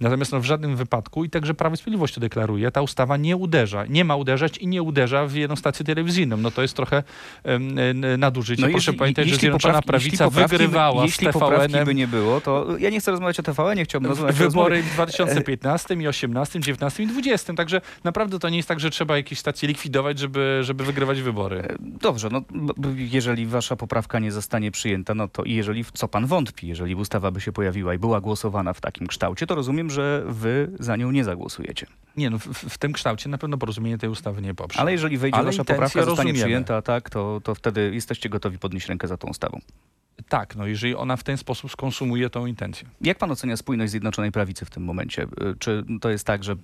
Natomiast 0.01 0.31
no, 0.31 0.39
w 0.39 0.45
żadnym 0.45 0.75
wypadku, 0.75 1.23
i 1.25 1.29
także 1.29 1.53
Prawo 1.53 1.73
i 1.73 1.77
Sprawiedliwość 1.77 2.13
to 2.13 2.21
deklaruje, 2.21 2.71
ta 2.71 2.81
ustawa 2.81 3.17
nie 3.17 3.37
uderza, 3.37 3.85
nie 3.85 4.05
ma 4.05 4.15
uderzać 4.15 4.57
i 4.57 4.67
nie 4.67 4.81
uderza 4.83 5.25
w 5.25 5.33
jedną 5.35 5.55
stację 5.55 5.85
telewizyjną. 5.85 6.37
No 6.37 6.51
to 6.51 6.61
jest 6.61 6.73
trochę 6.75 7.03
n- 7.43 8.19
nadużycie. 8.19 8.61
Proszę 8.63 8.75
jeśli- 8.75 8.93
pamiętać, 8.93 9.25
że 9.25 9.29
jeśli 9.29 9.41
Zjednoczona 9.41 9.79
poprawki- 9.81 9.87
Prawica 9.87 10.09
jeśli 10.09 10.17
poprawki 10.25 10.51
by- 10.51 10.57
wygrywała 10.57 11.03
Jeśli 11.03 11.27
z 11.27 11.33
poprawki 11.33 11.85
by 11.85 11.95
nie 11.95 12.07
było, 12.07 12.41
to 12.41 12.67
ja 12.79 12.89
nie 12.89 12.99
chcę 12.99 13.11
rozmawiać 13.11 13.39
o 13.39 13.43
TVN, 13.43 13.77
nie 13.77 13.83
chciałbym 13.85 14.09
rozmawiać 14.09 14.35
o 14.35 14.39
wybory 14.49 14.83
w 14.83 14.93
2015 14.93 15.93
i 16.01 16.07
18, 16.07 16.59
19 16.59 17.03
i 17.03 17.07
20. 17.07 17.53
Także 17.53 17.81
naprawdę 18.03 18.39
to 18.39 18.49
nie 18.49 18.57
jest 18.57 18.69
tak, 18.69 18.79
że 18.79 18.89
trzeba 18.89 19.17
jakieś 19.17 19.39
stacje 19.39 19.67
likwidować, 19.67 20.19
żeby, 20.19 20.59
żeby 20.61 20.83
wygrywać 20.89 21.21
wybory. 21.21 21.63
Dobrze, 21.79 22.29
no 22.31 22.41
jeżeli 22.95 23.45
wasza 23.45 23.75
poprawka 23.75 24.19
nie 24.19 24.31
zostanie 24.31 24.71
przyjęta, 24.71 25.15
no 25.15 25.27
to 25.27 25.43
i 25.43 25.53
jeżeli, 25.53 25.85
co 25.93 26.07
pan 26.07 26.25
wątpi, 26.25 26.67
jeżeli 26.67 26.95
ustawa 26.95 27.31
by 27.31 27.41
się 27.41 27.51
pojawiła 27.51 27.93
i 27.93 27.97
była 27.97 28.21
głosowana 28.21 28.73
w 28.73 28.81
takim 28.81 29.07
kształcie, 29.07 29.47
to 29.47 29.55
rozumiem, 29.55 29.89
że 29.89 30.23
wy 30.27 30.71
za 30.79 30.95
nią 30.95 31.11
nie 31.11 31.23
zagłosujecie. 31.23 31.85
Nie, 32.17 32.29
no 32.29 32.39
w, 32.39 32.45
w 32.45 32.77
tym 32.77 32.93
kształcie 32.93 33.29
na 33.29 33.37
pewno 33.37 33.57
porozumienie 33.57 33.97
tej 33.97 34.09
ustawy 34.09 34.41
nie 34.41 34.53
poprze. 34.53 34.79
Ale 34.79 34.91
jeżeli 34.91 35.17
wejdzie 35.17 35.37
Ale 35.37 35.45
wasza 35.45 35.63
poprawka, 35.63 35.87
zostanie 35.87 36.05
rozumiemy. 36.09 36.39
przyjęta, 36.39 36.81
tak, 36.81 37.09
to, 37.09 37.41
to 37.43 37.55
wtedy 37.55 37.91
jesteście 37.93 38.29
gotowi 38.29 38.59
podnieść 38.59 38.87
rękę 38.87 39.07
za 39.07 39.17
tą 39.17 39.27
ustawą. 39.27 39.59
Tak, 40.29 40.55
no 40.55 40.67
jeżeli 40.67 40.95
ona 40.95 41.17
w 41.17 41.23
ten 41.23 41.37
sposób 41.37 41.71
skonsumuje 41.71 42.29
tą 42.29 42.45
intencję. 42.45 42.87
Jak 43.01 43.17
pan 43.17 43.31
ocenia 43.31 43.57
spójność 43.57 43.91
Zjednoczonej 43.91 44.31
Prawicy 44.31 44.65
w 44.65 44.69
tym 44.69 44.83
momencie? 44.83 45.23
Y, 45.23 45.27
Czy 45.59 45.85
to 46.01 46.09
jest 46.09 46.25
tak, 46.25 46.43
że 46.43 46.55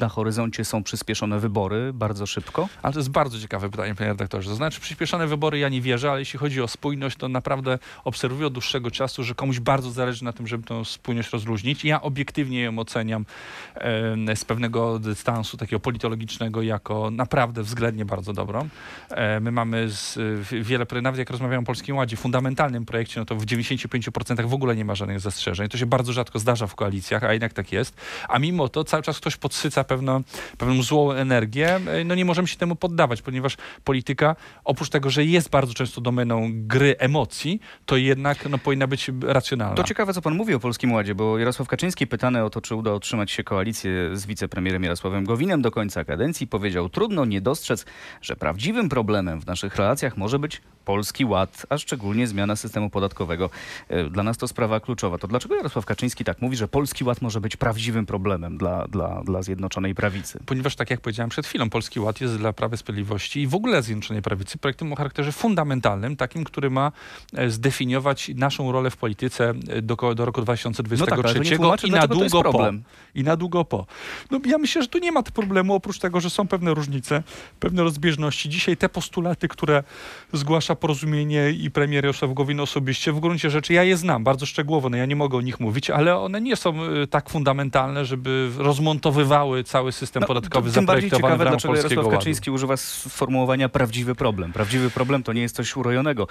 na 0.00 0.08
horyzoncie 0.08 0.64
są 0.64 0.82
przyspieszone 0.82 1.38
wybory 1.38 1.92
bardzo 1.92 2.26
szybko? 2.26 2.68
Ale 2.82 2.92
to 2.92 2.98
jest 2.98 3.10
bardzo 3.10 3.40
ciekawe 3.40 3.70
pytanie, 3.70 3.94
panie 3.94 4.08
redaktorze. 4.08 4.50
To 4.50 4.56
znaczy, 4.56 4.80
przyspieszone 4.80 5.26
wybory 5.26 5.58
ja 5.58 5.68
nie 5.68 5.80
wierzę, 5.80 6.10
ale 6.10 6.18
jeśli 6.18 6.38
chodzi 6.38 6.62
o 6.62 6.68
spójność, 6.68 7.16
to 7.16 7.28
naprawdę 7.28 7.78
obserwuję 8.04 8.46
od 8.46 8.52
dłuższego 8.52 8.90
czasu, 8.90 9.24
że 9.24 9.34
komuś 9.34 9.60
bardzo 9.60 9.90
zależy 9.90 10.24
na 10.24 10.32
tym, 10.32 10.46
żeby 10.46 10.64
tę 10.64 10.84
spójność 10.84 11.30
rozluźnić. 11.30 11.84
Ja 11.84 12.02
obiektywnie 12.02 12.60
ją 12.60 12.78
oceniam 12.78 13.26
e, 13.74 14.36
z 14.36 14.44
pewnego 14.44 14.98
dystansu 14.98 15.56
takiego 15.56 15.80
politologicznego 15.80 16.62
jako 16.62 17.10
naprawdę 17.10 17.62
względnie 17.62 18.04
bardzo 18.04 18.32
dobrą. 18.32 18.68
E, 19.10 19.40
my 19.40 19.52
mamy 19.52 19.90
z, 19.90 20.18
wiele, 20.50 20.86
nawet 21.02 21.18
jak 21.18 21.30
rozmawiamy 21.30 21.62
o 21.62 21.66
Polskim 21.66 21.96
Ładzie, 21.96 22.16
fundamentalnym 22.16 22.84
projekcie, 22.84 23.11
no 23.20 23.24
to 23.24 23.36
w 23.36 23.46
95% 23.46 24.46
w 24.46 24.54
ogóle 24.54 24.76
nie 24.76 24.84
ma 24.84 24.94
żadnych 24.94 25.20
zastrzeżeń. 25.20 25.68
To 25.68 25.78
się 25.78 25.86
bardzo 25.86 26.12
rzadko 26.12 26.38
zdarza 26.38 26.66
w 26.66 26.74
koalicjach, 26.74 27.24
a 27.24 27.32
jednak 27.32 27.52
tak 27.52 27.72
jest. 27.72 27.96
A 28.28 28.38
mimo 28.38 28.68
to 28.68 28.84
cały 28.84 29.02
czas 29.02 29.16
ktoś 29.16 29.36
podsyca 29.36 29.84
pewną, 29.84 30.22
pewną 30.58 30.82
złą 30.82 31.12
energię. 31.12 31.80
No 32.04 32.14
nie 32.14 32.24
możemy 32.24 32.48
się 32.48 32.56
temu 32.56 32.76
poddawać, 32.76 33.22
ponieważ 33.22 33.56
polityka, 33.84 34.36
oprócz 34.64 34.88
tego, 34.88 35.10
że 35.10 35.24
jest 35.24 35.50
bardzo 35.50 35.74
często 35.74 36.00
domeną 36.00 36.50
gry 36.52 36.96
emocji, 36.98 37.60
to 37.86 37.96
jednak 37.96 38.48
no, 38.48 38.58
powinna 38.58 38.86
być 38.86 39.10
racjonalna. 39.22 39.74
To 39.74 39.84
ciekawe, 39.84 40.12
co 40.12 40.22
pan 40.22 40.34
mówi 40.34 40.54
o 40.54 40.60
Polskim 40.60 40.92
Ładzie, 40.92 41.14
bo 41.14 41.38
Jarosław 41.38 41.68
Kaczyński 41.68 42.06
pytany 42.06 42.44
o 42.44 42.50
to, 42.50 42.60
czy 42.60 42.74
uda 42.74 42.92
otrzymać 42.92 43.30
się 43.30 43.44
koalicję 43.44 44.16
z 44.16 44.26
wicepremierem 44.26 44.82
Jarosławem 44.82 45.24
Gowinem 45.24 45.62
do 45.62 45.70
końca 45.70 46.04
kadencji, 46.04 46.46
powiedział, 46.46 46.88
trudno 46.88 47.24
nie 47.24 47.40
dostrzec, 47.40 47.84
że 48.22 48.36
prawdziwym 48.36 48.88
problemem 48.88 49.40
w 49.40 49.46
naszych 49.46 49.76
relacjach 49.76 50.16
może 50.16 50.38
być 50.38 50.60
Polski 50.84 51.24
Ład, 51.24 51.66
a 51.68 51.78
szczególnie 51.78 52.26
zmiana 52.26 52.56
systemu 52.56 52.90
podatkowego. 53.02 53.50
E, 53.88 54.04
Dla 54.04 54.22
nas 54.22 54.38
to 54.38 54.48
sprawa 54.48 54.80
kluczowa. 54.80 55.18
To 55.18 55.28
dlaczego 55.28 55.54
Jarosław 55.54 55.86
Kaczyński 55.86 56.24
tak 56.24 56.42
mówi, 56.42 56.56
że 56.56 56.68
Polski 56.68 57.04
Ład 57.04 57.22
może 57.22 57.40
być 57.40 57.56
prawdziwym 57.56 58.06
problemem 58.06 58.58
dla, 58.58 58.88
dla, 58.88 59.22
dla 59.24 59.42
Zjednoczonej 59.42 59.94
Prawicy? 59.94 60.38
Ponieważ, 60.46 60.76
tak 60.76 60.90
jak 60.90 61.00
powiedziałem 61.00 61.30
przed 61.30 61.46
chwilą, 61.46 61.70
Polski 61.70 62.00
Ład 62.00 62.20
jest 62.20 62.36
dla 62.36 62.52
Prawa 62.52 62.76
Sprawiedliwości 62.76 63.40
i 63.40 63.46
w 63.46 63.54
ogóle 63.54 63.82
Zjednoczonej 63.82 64.22
Prawicy 64.22 64.58
projektem 64.58 64.92
o 64.92 64.96
charakterze 64.96 65.32
fundamentalnym, 65.32 66.16
takim, 66.16 66.44
który 66.44 66.70
ma 66.70 66.92
e, 67.34 67.50
zdefiniować 67.50 68.30
naszą 68.34 68.72
rolę 68.72 68.90
w 68.90 68.96
polityce 68.96 69.54
e, 69.68 69.82
do, 69.82 70.14
do 70.14 70.24
roku 70.24 70.42
2023 70.42 71.00
No 71.02 71.06
tak, 71.06 71.56
tłumaczy, 71.56 71.86
i 71.86 71.90
na 71.90 72.06
długo 72.06 72.42
po. 72.42 72.70
I 73.14 73.22
na 73.22 73.36
długo 73.36 73.64
po. 73.64 73.86
No 74.30 74.40
ja 74.46 74.58
myślę, 74.58 74.82
że 74.82 74.88
tu 74.88 74.98
nie 74.98 75.12
ma 75.12 75.22
problemu, 75.22 75.74
oprócz 75.74 75.98
tego, 75.98 76.20
że 76.20 76.30
są 76.30 76.48
pewne 76.48 76.74
różnice, 76.74 77.22
pewne 77.60 77.82
rozbieżności. 77.82 78.48
Dzisiaj 78.48 78.76
te 78.76 78.88
postulaty, 78.88 79.48
które 79.48 79.84
zgłasza 80.32 80.74
porozumienie 80.74 81.50
i 81.50 81.70
premier 81.70 82.04
Jarosław 82.04 82.34
Gowin 82.34 82.60
osobiście, 82.60 82.91
w 83.12 83.20
gruncie 83.20 83.50
rzeczy 83.50 83.72
ja 83.72 83.84
je 83.84 83.96
znam 83.96 84.24
bardzo 84.24 84.46
szczegółowo, 84.46 84.88
no 84.88 84.96
ja 84.96 85.06
nie 85.06 85.16
mogę 85.16 85.38
o 85.38 85.40
nich 85.40 85.60
mówić, 85.60 85.90
ale 85.90 86.18
one 86.18 86.40
nie 86.40 86.56
są 86.56 86.84
y, 86.84 87.06
tak 87.06 87.30
fundamentalne, 87.30 88.04
żeby 88.04 88.50
rozmontowywały 88.56 89.64
cały 89.64 89.92
system 89.92 90.20
No, 90.20 90.26
podatkowy 90.26 90.70
to 90.70 90.74
tym 90.74 90.86
bardziej 90.86 91.10
ciekawe, 91.10 91.44
dlaczego 91.44 91.76
Jarosław 91.76 91.96
Ładu. 92.04 92.10
Kaczyński 92.10 92.50
używa 92.50 92.76
sformułowania 92.76 93.68
prawdziwy 93.68 94.14
problem. 94.14 94.52
Prawdziwy 94.52 94.90
problem 94.90 95.22
to 95.22 95.32
nie 95.32 95.42
jest 95.42 95.56
coś 95.56 95.76
urojonego. 95.76 96.26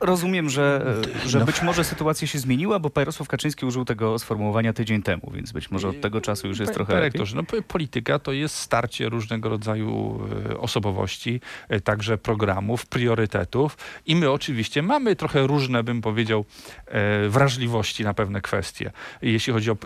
Rozumiem, 0.00 0.50
że, 0.50 0.94
że 1.26 1.38
No. 1.38 1.44
być 1.44 1.62
może 1.62 1.84
sytuacja 1.84 2.28
się 2.28 2.38
zmieniła, 2.38 2.78
bo 2.78 2.90
Jarosław 2.96 3.28
Kaczyński 3.28 3.66
użył 3.66 3.84
tego 3.84 4.18
sformułowania 4.18 4.72
tydzień 4.72 5.02
temu, 5.02 5.30
więc 5.34 5.52
być 5.52 5.70
może 5.70 5.88
od 5.88 6.00
tego 6.00 6.20
czasu 6.20 6.48
już 6.48 6.58
jest 6.58 6.68
Panie 6.68 6.74
trochę 6.76 6.92
lepiej. 6.92 7.10
dyrektorze, 7.10 7.36
no 7.36 7.42
po- 7.42 7.62
polityka 7.62 8.18
to 8.18 8.32
jest 8.32 8.54
starcie 8.56 9.08
różnego 9.08 9.48
rodzaju 9.48 10.20
e, 10.50 10.58
osobowości, 10.58 11.40
e, 11.68 11.80
także 11.80 12.18
programów, 12.18 12.86
priorytetów 12.86 13.76
i 14.06 14.16
my 14.16 14.30
oczywiście 14.30 14.82
mamy 14.82 15.16
trochę 15.16 15.46
różne, 15.46 15.82
bym 15.82 16.00
powiedział, 16.00 16.44
e, 16.86 17.28
wrażliwości 17.28 18.04
na 18.04 18.14
pewne 18.14 18.40
kwestie. 18.40 18.90
Jeśli 19.22 19.52
chodzi 19.52 19.70
o, 19.70 19.76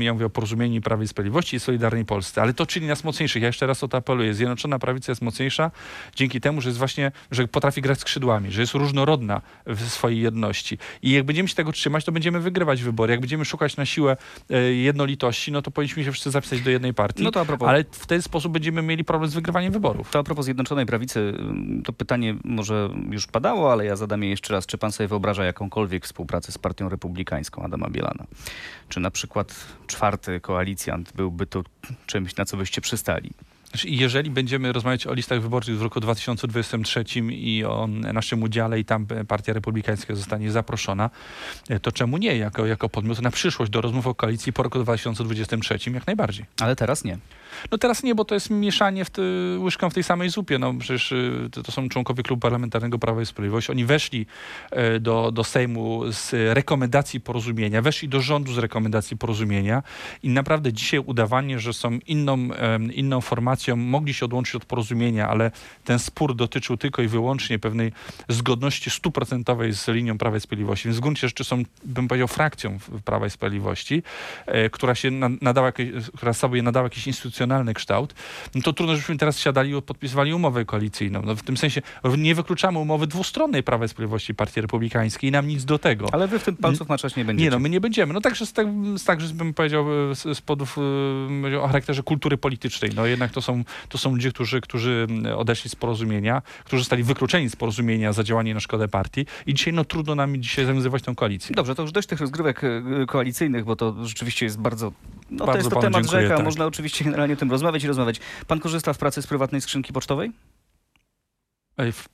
ja 0.00 0.12
mówię 0.12 0.26
o 0.26 0.30
porozumieniu 0.30 0.80
Prawa 0.80 1.02
i 1.02 1.08
Sprawiedliwości 1.08 1.56
i 1.56 1.60
Solidarnej 1.60 2.04
Polsce, 2.04 2.42
ale 2.42 2.54
to 2.54 2.66
czyni 2.66 2.86
nas 2.86 3.04
mocniejszych. 3.04 3.42
Ja 3.42 3.46
jeszcze 3.48 3.66
raz 3.66 3.84
o 3.84 3.88
to 3.88 3.96
apeluję. 3.96 4.34
Zjednoczona 4.34 4.78
Prawica 4.78 5.12
jest 5.12 5.22
mocniejsza 5.22 5.70
dzięki 6.16 6.40
temu, 6.40 6.60
że 6.60 6.68
jest 6.68 6.78
właśnie, 6.78 7.12
że 7.30 7.48
potrafi 7.48 7.82
grać 7.82 8.00
skrzydłami, 8.00 8.50
że 8.52 8.60
jest 8.60 8.74
różnorodna 8.74 9.40
w 9.66 9.80
swojej 9.88 10.20
jedności. 10.20 10.78
I 11.02 11.10
jak 11.10 11.24
będziemy 11.24 11.48
się 11.48 11.54
tego 11.54 11.72
trzymać, 11.72 12.04
to 12.04 12.12
będziemy 12.12 12.40
wygrywać 12.40 12.82
wybory. 12.82 13.10
Jak 13.12 13.20
będziemy 13.20 13.44
szukać 13.44 13.76
na 13.76 13.86
siłę 13.86 14.16
e, 14.50 14.58
jednolitości, 14.72 15.52
no 15.52 15.62
to 15.62 15.70
powinniśmy 15.70 16.04
się 16.04 16.12
wszyscy 16.12 16.30
zapisać 16.30 16.60
do 16.60 16.70
jednej 16.70 16.94
partii. 16.94 17.22
No 17.24 17.30
to 17.30 17.40
a 17.40 17.44
propos- 17.44 17.68
Ale 17.68 17.84
w 17.90 18.06
ten 18.06 18.22
sposób 18.22 18.52
będziemy 18.52 18.82
mieli 18.82 19.04
problem 19.04 19.30
z 19.30 19.34
wygrywaniem 19.34 19.72
wyborów. 19.72 20.10
To 20.10 20.18
a 20.18 20.22
propos 20.22 20.44
Zjednoczonej 20.44 20.86
Prawicy, 20.86 21.34
to 21.84 21.92
pytanie 21.92 22.34
może 22.44 22.88
już 23.10 23.26
padało, 23.26 23.72
ale 23.72 23.84
ja 23.84 23.96
zadam 23.96 24.22
je 24.22 24.30
jeszcze 24.30 24.52
raz. 24.54 24.66
Czy 24.66 24.78
pan 24.78 24.92
sobie 24.92 25.08
wyobraża 25.08 25.44
jakąkolwiek 25.44 26.04
współpracę 26.04 26.52
z 26.52 26.58
Partią 26.58 26.88
Republikańską 26.88 27.62
Adama 27.62 27.90
Bielana? 27.90 28.26
Czy 28.88 29.00
na 29.00 29.10
przykład 29.10 29.54
czwarty 29.86 30.40
koalicjant 30.40 31.12
byłby 31.16 31.46
to 31.46 31.62
czymś, 32.06 32.36
na 32.36 32.44
co 32.44 32.56
byście 32.56 32.80
przystali? 32.80 33.30
Znaczy, 33.72 33.88
jeżeli 33.88 34.30
będziemy 34.30 34.72
rozmawiać 34.72 35.06
o 35.06 35.14
listach 35.14 35.42
wyborczych 35.42 35.78
w 35.78 35.82
roku 35.82 36.00
2023 36.00 37.04
i 37.30 37.64
o 37.64 37.86
naszym 37.86 38.42
udziale 38.42 38.80
i 38.80 38.84
tam 38.84 39.06
Partia 39.28 39.52
Republikańska 39.52 40.14
zostanie 40.14 40.50
zaproszona, 40.50 41.10
e, 41.68 41.80
to 41.80 41.92
czemu 41.92 42.18
nie? 42.18 42.36
Jako, 42.36 42.66
jako 42.66 42.88
podmiot 42.88 43.22
na 43.22 43.30
przyszłość 43.30 43.70
do 43.70 43.80
rozmów 43.80 44.06
o 44.06 44.14
koalicji 44.14 44.52
po 44.52 44.62
roku 44.62 44.78
2023 44.78 45.90
jak 45.90 46.06
najbardziej. 46.06 46.46
Ale 46.60 46.76
teraz 46.76 47.04
nie. 47.04 47.18
No 47.70 47.78
teraz 47.78 48.02
nie, 48.02 48.14
bo 48.14 48.24
to 48.24 48.34
jest 48.34 48.50
mieszanie 48.50 49.04
w 49.04 49.10
ty, 49.10 49.22
łyżką 49.58 49.90
w 49.90 49.94
tej 49.94 50.02
samej 50.02 50.30
zupie. 50.30 50.58
No 50.58 50.74
przecież 50.74 51.12
y, 51.12 51.48
to, 51.52 51.62
to 51.62 51.72
są 51.72 51.88
członkowie 51.88 52.22
Klubu 52.22 52.40
Parlamentarnego 52.40 52.98
Prawa 52.98 53.22
i 53.22 53.26
Sprawiedliwość. 53.26 53.70
Oni 53.70 53.84
weszli 53.84 54.26
e, 54.70 55.00
do, 55.00 55.32
do 55.32 55.44
Sejmu 55.44 56.12
z 56.12 56.54
rekomendacji 56.54 57.20
porozumienia, 57.20 57.82
weszli 57.82 58.08
do 58.08 58.20
rządu 58.20 58.52
z 58.52 58.58
rekomendacji 58.58 59.16
porozumienia 59.16 59.82
i 60.22 60.28
naprawdę 60.28 60.72
dzisiaj 60.72 61.00
udawanie, 61.00 61.58
że 61.58 61.72
są 61.72 61.98
inną, 62.06 62.48
inną 62.92 63.20
formacją, 63.20 63.61
mogli 63.76 64.14
się 64.14 64.24
odłączyć 64.24 64.54
od 64.54 64.64
porozumienia, 64.64 65.28
ale 65.28 65.50
ten 65.84 65.98
spór 65.98 66.36
dotyczył 66.36 66.76
tylko 66.76 67.02
i 67.02 67.08
wyłącznie 67.08 67.58
pewnej 67.58 67.92
zgodności 68.28 68.90
stuprocentowej 68.90 69.72
z 69.72 69.88
linią 69.88 70.18
Prawa 70.18 70.36
i 70.36 70.40
Sprawiedliwości. 70.40 70.88
Więc 70.88 70.98
w 70.98 71.00
gruncie 71.00 71.28
rzeczy 71.28 71.44
są, 71.44 71.62
bym 71.84 72.08
powiedział, 72.08 72.28
frakcją 72.28 72.78
Prawa 73.04 73.26
i 73.26 73.30
Sprawiedliwości, 73.30 74.02
e, 74.46 74.70
która 74.70 74.94
się 74.94 75.10
na, 75.10 75.30
nadała, 75.40 75.72
która 76.16 76.32
sobie 76.32 76.62
nadała 76.62 76.86
jakiś 76.86 77.06
instytucjonalny 77.06 77.74
kształt, 77.74 78.14
no 78.54 78.62
to 78.62 78.72
trudno, 78.72 78.94
żebyśmy 78.94 79.18
teraz 79.18 79.38
siadali 79.38 79.78
i 79.78 79.82
podpisywali 79.82 80.34
umowę 80.34 80.64
koalicyjną. 80.64 81.22
No 81.22 81.36
w 81.36 81.42
tym 81.42 81.56
sensie 81.56 81.82
nie 82.18 82.34
wykluczamy 82.34 82.78
umowy 82.78 83.06
dwustronnej 83.06 83.62
Prawa 83.62 83.84
i 83.84 83.88
Sprawiedliwości 83.88 84.34
Partii 84.34 84.60
Republikańskiej 84.60 85.28
i 85.28 85.32
nam 85.32 85.48
nic 85.48 85.64
do 85.64 85.78
tego. 85.78 86.06
Ale 86.12 86.28
wy 86.28 86.38
w 86.38 86.44
tym 86.44 86.56
palców 86.56 86.88
maczać 86.88 87.16
nie 87.16 87.24
będziecie. 87.24 87.44
Nie, 87.44 87.50
no 87.50 87.58
my 87.58 87.68
nie 87.68 87.80
będziemy. 87.80 88.14
No 88.14 88.20
także 88.20 88.46
z, 88.46 88.52
tak, 88.52 88.66
z, 88.96 89.04
także 89.04 89.34
bym 89.34 89.54
powiedział 89.54 90.10
e, 90.10 90.14
z, 90.14 90.38
z 90.38 90.40
powodów 90.40 90.78
e, 91.52 91.60
o 91.60 91.66
charakterze 91.66 92.02
kultury 92.02 92.36
politycznej. 92.36 92.90
No 92.94 93.06
jednak 93.06 93.30
to 93.30 93.42
są, 93.42 93.51
to 93.88 93.98
są 93.98 94.10
ludzie, 94.10 94.30
którzy, 94.30 94.60
którzy 94.60 95.06
mm, 95.10 95.38
odeszli 95.38 95.70
z 95.70 95.76
porozumienia, 95.76 96.42
którzy 96.64 96.82
zostali 96.82 97.02
wykluczeni 97.02 97.50
z 97.50 97.56
porozumienia 97.56 98.12
za 98.12 98.24
działanie 98.24 98.54
na 98.54 98.60
szkodę 98.60 98.88
partii 98.88 99.26
i 99.46 99.54
dzisiaj 99.54 99.72
no 99.72 99.84
trudno 99.84 100.14
nam 100.14 100.42
dzisiaj 100.42 100.64
zawiązywać 100.64 101.02
tę 101.02 101.14
koalicję. 101.14 101.56
Dobrze, 101.56 101.74
to 101.74 101.82
już 101.82 101.92
dość 101.92 102.08
tych 102.08 102.20
rozgrywek 102.20 102.64
e, 102.64 102.82
koalicyjnych, 103.06 103.64
bo 103.64 103.76
to 103.76 104.06
rzeczywiście 104.06 104.46
jest 104.46 104.60
bardzo. 104.60 104.92
No 105.30 105.38
to 105.38 105.46
Bardzo 105.46 105.58
jest 105.58 105.70
to 105.70 105.80
temat 105.80 106.02
dziękuję, 106.02 106.22
rzeka, 106.22 106.36
tak. 106.36 106.44
można 106.44 106.66
oczywiście 106.66 107.04
generalnie 107.04 107.34
o 107.34 107.36
tym 107.36 107.50
rozmawiać 107.50 107.84
i 107.84 107.86
rozmawiać. 107.86 108.20
Pan 108.46 108.60
korzysta 108.60 108.92
w 108.92 108.98
pracy 108.98 109.22
z 109.22 109.26
prywatnej 109.26 109.60
skrzynki 109.60 109.92
pocztowej? 109.92 110.32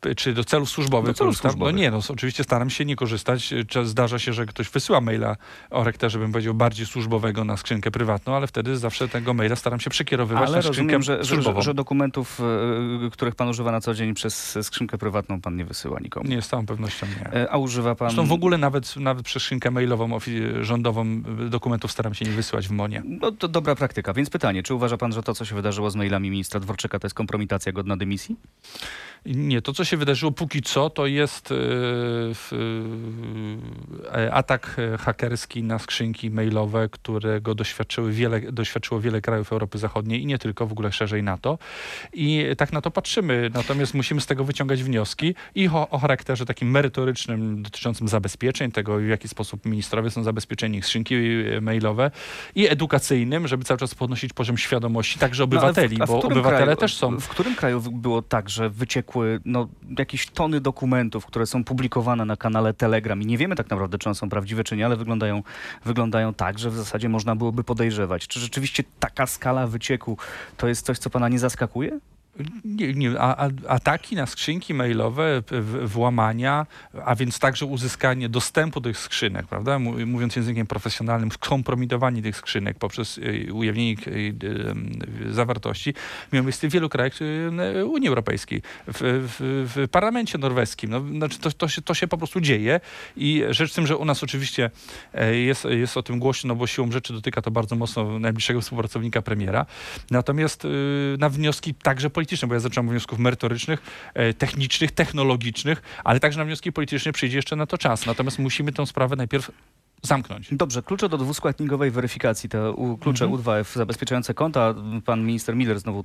E, 0.07 0.15
czy 0.15 0.35
do 0.35 0.45
celów 0.45 0.71
służbowych 0.71 1.11
Do 1.11 1.15
celów 1.15 1.29
korzystam? 1.31 1.51
służbowych. 1.51 1.75
No 1.75 1.81
nie, 1.81 1.91
no 1.91 2.01
oczywiście 2.09 2.45
staram 2.45 2.71
się 2.71 2.85
nie 2.85 2.97
korzystać. 2.97 3.53
E, 3.77 3.85
zdarza 3.85 4.19
się, 4.19 4.33
że 4.33 4.47
ktoś 4.47 4.71
wysyła 4.71 5.01
maila 5.01 5.37
o 5.71 5.79
charakterze, 5.79 6.19
bym 6.19 6.33
powiedział, 6.33 6.55
bardziej 6.55 6.87
służbowego 6.87 7.45
na 7.45 7.57
skrzynkę 7.57 7.91
prywatną, 7.91 8.37
ale 8.37 8.47
wtedy 8.47 8.77
zawsze 8.77 9.09
tego 9.09 9.35
maila 9.35 9.57
staram 9.57 9.81
się 9.81 9.91
przekierowywać 9.91 10.49
Ale 10.49 10.57
na 10.57 10.63
skrzynkę 10.63 10.93
rozumiem, 10.97 11.03
że, 11.03 11.25
że, 11.25 11.35
służbową. 11.35 11.61
że, 11.61 11.65
że 11.65 11.75
dokumentów, 11.75 12.41
e, 13.07 13.11
których 13.11 13.35
pan 13.35 13.49
używa 13.49 13.73
na 13.73 13.81
co 13.81 13.95
dzień 13.95 14.15
przez 14.15 14.59
skrzynkę 14.63 14.99
prywatną, 14.99 15.41
pan 15.41 15.57
nie 15.57 15.65
wysyła 15.65 16.01
nikomu. 16.01 16.29
Nie, 16.29 16.43
z 16.43 16.49
całą 16.49 16.67
pewnością 16.67 17.07
nie. 17.07 17.51
A 17.51 17.59
używa 17.59 17.95
pan. 17.95 18.09
Zresztą 18.09 18.27
w 18.27 18.33
ogóle 18.33 18.59
nawet, 18.59 18.97
nawet 18.97 19.25
przez 19.25 19.43
skrzynkę 19.43 19.71
mailową 19.71 20.19
rządową 20.61 21.23
dokumentów 21.51 21.93
staram 21.93 22.15
się 22.15 22.25
nie 22.25 22.31
wysyłać 22.31 22.69
w 22.69 22.71
MONie. 22.71 23.03
No 23.05 23.33
to 23.33 23.49
dobra 23.49 23.75
praktyka. 23.75 24.13
Więc 24.13 24.31
pytanie, 24.31 24.63
czy 24.63 24.75
uważa 24.75 24.97
pan, 24.97 25.13
że 25.13 25.23
to, 25.23 25.35
co 25.35 25.45
się 25.45 25.55
wydarzyło 25.55 25.91
z 25.91 25.97
mailami 25.97 26.31
ministra 26.31 26.61
Dworczyka, 26.61 26.99
to 26.99 27.07
jest 27.07 27.15
kompromitacja 27.15 27.73
godna 27.73 27.97
dymisji? 27.97 28.37
I 29.25 29.37
Nie, 29.59 29.63
to 29.63 29.73
co 29.73 29.85
się 29.85 29.97
wydarzyło 29.97 30.33
póki 30.33 30.63
co, 30.63 30.91
to 30.91 31.07
jest 31.07 31.51
y, 31.51 31.55
y, 34.13 34.33
atak 34.33 34.77
e, 34.95 34.99
hakerski 34.99 35.63
na 35.63 35.79
skrzynki 35.79 36.31
mailowe, 36.31 36.89
którego 36.89 37.55
doświadczyły 37.55 38.13
wiele, 38.13 38.41
doświadczyło 38.41 39.01
wiele 39.01 39.21
krajów 39.21 39.53
Europy 39.53 39.79
Zachodniej 39.79 40.23
i 40.23 40.27
nie 40.27 40.39
tylko, 40.39 40.67
w 40.67 40.73
ogóle 40.73 40.93
szerzej 40.93 41.23
NATO. 41.23 41.59
I 42.13 42.47
tak 42.57 42.73
na 42.73 42.81
to 42.81 42.91
patrzymy. 42.91 43.51
Natomiast 43.55 43.95
musimy 43.95 44.21
z 44.21 44.27
tego 44.27 44.45
wyciągać 44.45 44.83
wnioski 44.83 45.35
i 45.55 45.69
o, 45.69 45.89
o 45.89 45.99
charakterze 45.99 46.47
takim 46.47 46.71
merytorycznym, 46.71 47.63
dotyczącym 47.63 48.09
zabezpieczeń, 48.09 48.73
tego 48.73 48.99
w 48.99 49.07
jaki 49.07 49.29
sposób 49.29 49.67
ministrowie 49.67 50.11
są 50.11 50.23
zabezpieczeni, 50.23 50.83
skrzynki 50.83 51.15
e, 51.15 51.61
mailowe 51.61 52.11
i 52.55 52.69
edukacyjnym, 52.69 53.49
żeby 53.49 53.65
cały 53.65 53.79
czas 53.79 53.95
podnosić 53.95 54.33
poziom 54.33 54.59
świadomości 54.59 55.19
także 55.19 55.41
No, 55.41 55.45
obywateli, 55.45 55.97
a 56.01 56.07
w 56.07 56.09
bo 56.09 56.23
obywatele 56.23 56.63
kraju, 56.63 56.77
też 56.77 56.97
są 56.97 57.21
W 57.21 57.29
którym 57.29 57.55
kraju 57.55 57.81
było 57.81 58.23
tak, 58.23 58.51
że 58.51 58.71
wyciekło 58.71 59.19
zamkły 59.19 59.38
no, 59.45 59.69
jakieś 59.99 60.27
tony 60.27 60.61
dokumentów, 60.61 61.27
które 61.27 61.47
są 61.47 61.65
publikowane 61.65 62.25
na 62.25 62.37
kanale 62.37 62.75
Telegram 62.75 63.23
i 63.23 63.27
nie 63.27 63.39
wiemy 63.39 63.57
tak 63.57 63.71
naprawdę, 63.71 63.99
czy 63.99 64.09
one 64.09 64.15
są 64.15 64.29
prawdziwe, 64.29 64.65
czy 64.65 64.77
nie, 64.77 64.87
ale 64.87 64.97
wyglądają, 64.97 65.43
wyglądają 65.85 66.35
tak, 66.35 66.59
że 66.59 66.71
w 66.71 66.77
zasadzie 66.77 67.09
można 67.09 67.37
byłoby 67.37 67.65
podejrzewać. 67.65 68.27
Czy 68.27 68.41
rzeczywiście 68.41 68.85
taka 69.01 69.27
skala 69.27 69.67
wycieku 69.67 70.19
to 70.57 70.69
jest 70.69 70.87
coś, 70.87 70.99
co 70.99 71.11
pana 71.11 71.29
nie 71.29 71.39
zaskakuje? 71.39 72.01
Nie, 72.65 72.95
nie, 72.95 73.21
a, 73.21 73.47
a, 73.47 73.49
ataki 73.69 74.17
na 74.17 74.27
skrzynki 74.27 74.75
mailowe, 74.75 75.43
w- 75.51 75.89
włamania, 75.89 76.67
a 77.05 77.15
więc 77.15 77.39
także 77.39 77.67
uzyskanie 77.67 78.29
dostępu 78.29 78.81
do 78.81 78.91
tych 78.91 78.99
skrzynek, 78.99 79.47
prawda? 79.47 79.77
Mó- 79.77 80.07
Mówiąc 80.07 80.37
językiem 80.37 80.67
profesjonalnym, 80.67 81.33
skompromitowanie 81.33 82.23
tych 82.23 82.37
skrzynek 82.37 82.79
poprzez 82.79 83.19
y, 83.19 83.49
ujawnienie 83.53 83.91
ich, 83.91 84.09
y, 84.09 84.35
y, 85.27 85.33
zawartości 85.33 85.95
miało 86.33 86.45
miejsce 86.45 86.69
w 86.69 86.73
wielu 86.73 86.89
krajach 86.89 87.13
Unii 87.85 88.09
Europejskiej, 88.09 88.63
w, 88.87 88.99
w, 89.39 89.73
w 89.75 89.89
parlamencie 89.89 90.39
norweskim. 90.39 90.91
No, 90.91 91.01
znaczy 91.01 91.39
to, 91.39 91.51
to, 91.51 91.69
się, 91.69 91.83
to 91.83 91.95
się 91.95 92.09
po 92.09 92.19
prostu 92.19 92.41
dzieje 92.41 92.81
i 93.17 93.43
rzecz 93.51 93.73
w 93.73 93.75
tym, 93.75 93.87
że 93.87 93.97
u 93.97 94.05
nas 94.05 94.23
oczywiście 94.25 94.71
e, 95.15 95.37
jest, 95.37 95.65
jest 95.65 95.97
o 95.97 96.03
tym 96.03 96.19
głośno, 96.19 96.49
no 96.49 96.55
bo 96.55 96.67
siłą 96.67 96.93
rzeczy 96.93 97.13
dotyka 97.13 97.43
to 97.43 97.51
bardzo 97.51 97.77
mocno 97.77 98.19
najbliższego 98.19 98.61
współpracownika 98.61 99.23
premiera. 99.23 99.67
Natomiast 100.11 100.67
na 101.19 101.29
wnioski 101.29 101.75
także 101.75 102.11
polityczne, 102.11 102.28
bo 102.47 102.55
ja 102.55 102.61
zacząłem 102.61 102.87
od 102.89 102.91
wniosków 102.91 103.19
merytorycznych, 103.19 103.83
e, 104.15 104.35
technicznych, 104.35 104.91
technologicznych, 104.93 105.83
ale 106.05 106.21
także 106.21 106.39
na 106.39 106.45
wnioski 106.45 106.73
polityczne 106.73 107.13
przyjdzie 107.13 107.37
jeszcze 107.39 107.57
na 107.57 107.67
to 107.67 107.79
czas. 107.79 108.07
Natomiast 108.07 108.39
musimy 108.39 108.73
tę 108.73 108.87
sprawę 108.87 109.17
najpierw 109.17 109.51
zamknąć. 110.03 110.49
Dobrze, 110.53 110.83
klucze 110.83 111.09
do 111.09 111.19
dwuskładnikowej 111.19 111.91
weryfikacji, 111.91 112.49
te 112.49 112.71
u, 112.73 112.97
klucze 112.97 113.25
Mhm. 113.25 113.43
U2F 113.43 113.77
zabezpieczające 113.77 114.35
konta. 114.35 114.75
Pan 115.05 115.25
minister 115.25 115.57
Miller, 115.57 115.81
znowu 115.81 116.05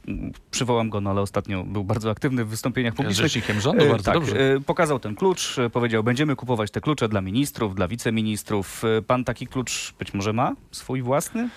przywołam 0.52 0.90
go, 0.90 1.02
no 1.02 1.10
ale 1.10 1.22
ostatnio 1.22 1.64
był 1.64 1.84
bardzo 1.84 2.12
aktywny 2.12 2.46
w 2.46 2.48
wystąpieniach 2.50 2.94
publicznych. 2.94 3.26
rzecznikiem 3.28 3.62
rządu, 3.62 3.84
E, 3.86 3.90
bardzo 3.90 4.06
tak, 4.06 4.14
dobrze. 4.14 4.54
e, 4.54 4.60
pokazał 4.60 5.00
ten 5.00 5.16
klucz, 5.16 5.56
powiedział, 5.74 6.04
będziemy 6.04 6.36
kupować 6.36 6.72
te 6.72 6.82
klucze 6.82 7.10
dla 7.10 7.22
ministrów, 7.22 7.76
dla 7.76 7.88
wiceministrów. 7.88 8.84
Pan 9.08 9.24
taki 9.24 9.48
klucz 9.48 9.94
być 10.00 10.14
może 10.14 10.34
ma? 10.34 10.56
Swój 10.72 11.02
własny? 11.02 11.50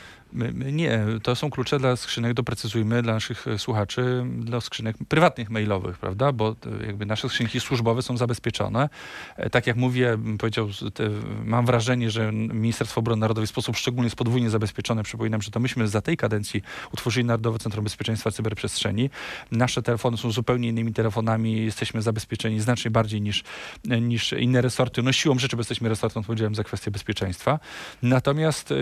Nie, 0.73 1.05
to 1.23 1.37
są 1.37 1.51
klucze 1.51 1.79
dla 1.79 1.97
skrzynek, 1.97 2.35
doprecyzujmy 2.35 3.03
dla 3.03 3.13
naszych 3.13 3.49
e, 3.49 3.59
słuchaczy, 3.59 4.25
dla 4.39 4.61
skrzynek 4.61 4.97
prywatnych 5.09 5.51
mailowych, 5.51 5.99
prawda? 5.99 6.33
Bo 6.33 6.57
e, 6.83 6.87
jakby 6.87 7.07
nasze 7.07 7.29
skrzynki 7.29 7.61
służbowe 7.61 8.03
są 8.03 8.17
zabezpieczone. 8.17 8.89
E, 9.37 9.51
Tak 9.51 9.67
jak 9.67 9.77
mówię, 9.77 10.19
powiedział, 10.39 10.69
mam 11.45 11.67
wrażenie, 11.67 12.11
że 12.11 12.33
Ministerstwo 12.33 12.99
Obrony 12.99 13.21
Narodowej 13.21 13.47
w 13.47 13.51
sposób 13.51 13.77
szczególnie 13.77 14.07
jest 14.07 14.17
podwójnie 14.17 14.51
zabezpieczone. 14.51 15.03
Przypominam, 15.03 15.43
że 15.43 15.51
to 15.51 15.61
myśmy 15.61 15.89
za 15.89 16.01
tej 16.01 16.17
kadencji 16.17 16.63
utworzyli 16.93 17.27
Narodowe 17.27 17.59
Centrum 17.59 17.85
Bezpieczeństwa 17.85 18.31
Cyberprzestrzeni. 18.31 19.11
Nasze 19.51 19.83
telefony 19.83 20.17
są 20.17 20.31
zupełnie 20.31 20.69
innymi 20.69 20.93
telefonami, 20.93 21.65
jesteśmy 21.65 22.03
zabezpieczeni 22.03 22.61
znacznie 22.61 22.91
bardziej 22.91 23.21
niż, 23.21 23.45
niż 23.85 24.33
inne 24.33 24.61
resorty. 24.61 25.03
No 25.03 25.13
siłą 25.13 25.39
rzeczy, 25.39 25.57
bo 25.57 25.61
jesteśmy 25.61 25.89
resortem 25.89 26.21
odpowiedzialnym 26.21 26.55
za 26.55 26.65
kwestie 26.65 26.91
bezpieczeństwa. 26.91 27.59
Natomiast 28.03 28.75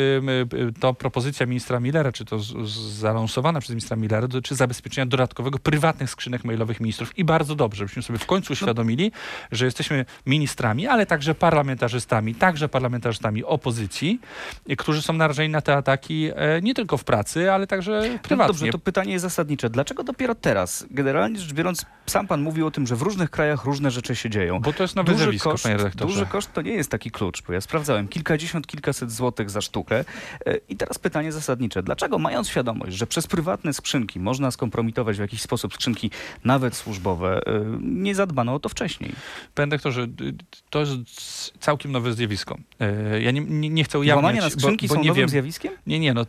to 0.80 0.94
propozycja 0.94 1.33
ministra 1.40 1.80
Millera, 1.80 2.12
czy 2.12 2.24
to 2.24 2.38
zaanonsowana 2.88 3.60
przez 3.60 3.70
ministra 3.70 3.96
Millera, 3.96 4.28
dotyczy 4.28 4.54
zabezpieczenia 4.54 5.06
dodatkowego 5.06 5.58
prywatnych 5.58 6.10
skrzynek 6.10 6.44
mailowych 6.44 6.80
ministrów. 6.80 7.18
I 7.18 7.24
bardzo 7.24 7.54
dobrze, 7.54 7.78
żebyśmy 7.78 8.02
sobie 8.02 8.18
w 8.18 8.26
końcu 8.26 8.52
uświadomili, 8.52 9.12
że 9.52 9.64
jesteśmy 9.64 10.04
ministrami, 10.26 10.86
ale 10.86 11.06
także 11.06 11.34
parlamentarzystami, 11.34 12.34
także 12.34 12.68
parlamentarzystami 12.68 13.44
opozycji, 13.44 14.20
którzy 14.78 15.02
są 15.02 15.12
narażeni 15.12 15.48
na 15.52 15.60
te 15.60 15.76
ataki 15.76 16.30
e, 16.36 16.60
nie 16.62 16.74
tylko 16.74 16.96
w 16.96 17.04
pracy, 17.04 17.52
ale 17.52 17.66
także 17.66 18.02
No 18.12 18.18
prywatnie. 18.18 18.46
dobrze, 18.54 18.72
to 18.72 18.78
pytanie 18.78 19.12
jest 19.12 19.22
zasadnicze. 19.22 19.70
Dlaczego 19.70 20.04
dopiero 20.04 20.34
teraz? 20.34 20.86
Generalnie 20.90 21.40
rzecz 21.40 21.52
biorąc, 21.52 21.86
sam 22.06 22.26
pan 22.26 22.42
mówił 22.42 22.66
o 22.66 22.70
tym, 22.70 22.86
że 22.86 22.96
w 22.96 23.02
różnych 23.02 23.30
krajach 23.30 23.64
różne 23.64 23.90
rzeczy 23.90 24.16
się 24.16 24.30
dzieją. 24.30 24.60
Bo 24.60 24.72
to 24.72 24.82
jest 24.84 24.96
nowe 24.96 25.12
Duży 25.12 25.24
zjawisko, 25.24 25.50
koszt, 25.50 25.68
duży 25.96 26.26
koszt 26.26 26.52
to 26.52 26.62
nie 26.62 26.72
jest 26.72 26.90
taki 26.90 27.10
klucz, 27.10 27.42
bo 27.42 27.52
ja 27.52 27.60
sprawdzałem 27.60 28.08
kilkadziesiąt, 28.08 28.66
kilkaset 28.66 29.10
złotych 29.12 29.50
za 29.50 29.60
sztukę. 29.60 30.04
E, 30.46 30.56
I 30.68 30.76
teraz 30.76 30.98
pytanie 30.98 31.23
zasadnicze. 31.32 31.82
Dlaczego 31.82 32.18
mając 32.18 32.48
świadomość, 32.48 32.96
że 32.96 33.06
przez 33.06 33.26
prywatne 33.26 33.72
skrzynki 33.72 34.20
można 34.20 34.50
skompromitować 34.50 35.16
w 35.16 35.20
jakiś 35.20 35.42
sposób 35.42 35.74
skrzynki 35.74 36.10
nawet 36.44 36.74
służbowe, 36.76 37.40
e, 37.46 37.64
nie 37.80 38.14
zadbano 38.14 38.54
o 38.54 38.58
to 38.60 38.68
wcześniej? 38.68 39.12
Panie 39.54 39.68
doktorze, 39.68 40.02
y, 40.02 40.34
to 40.70 40.80
jest 40.80 41.52
całkiem 41.60 41.92
nowe 41.92 42.12
zjawisko. 42.12 42.58
E, 42.80 43.22
Ja 43.22 43.30
nie, 43.30 43.40
nie, 43.40 43.70
nie 43.70 43.84
chcę 43.84 43.98
ujawniać, 43.98 44.22
Włamania 44.22 44.42
na 44.42 44.50
skrzynki 44.50 44.88
bo, 44.88 44.94
bo 44.94 45.00
są 45.00 45.06
nowym 45.06 45.20
wiem, 45.20 45.28
zjawiskiem? 45.28 45.72
Nie, 45.86 46.00
nie, 46.00 46.14
no, 46.14 46.26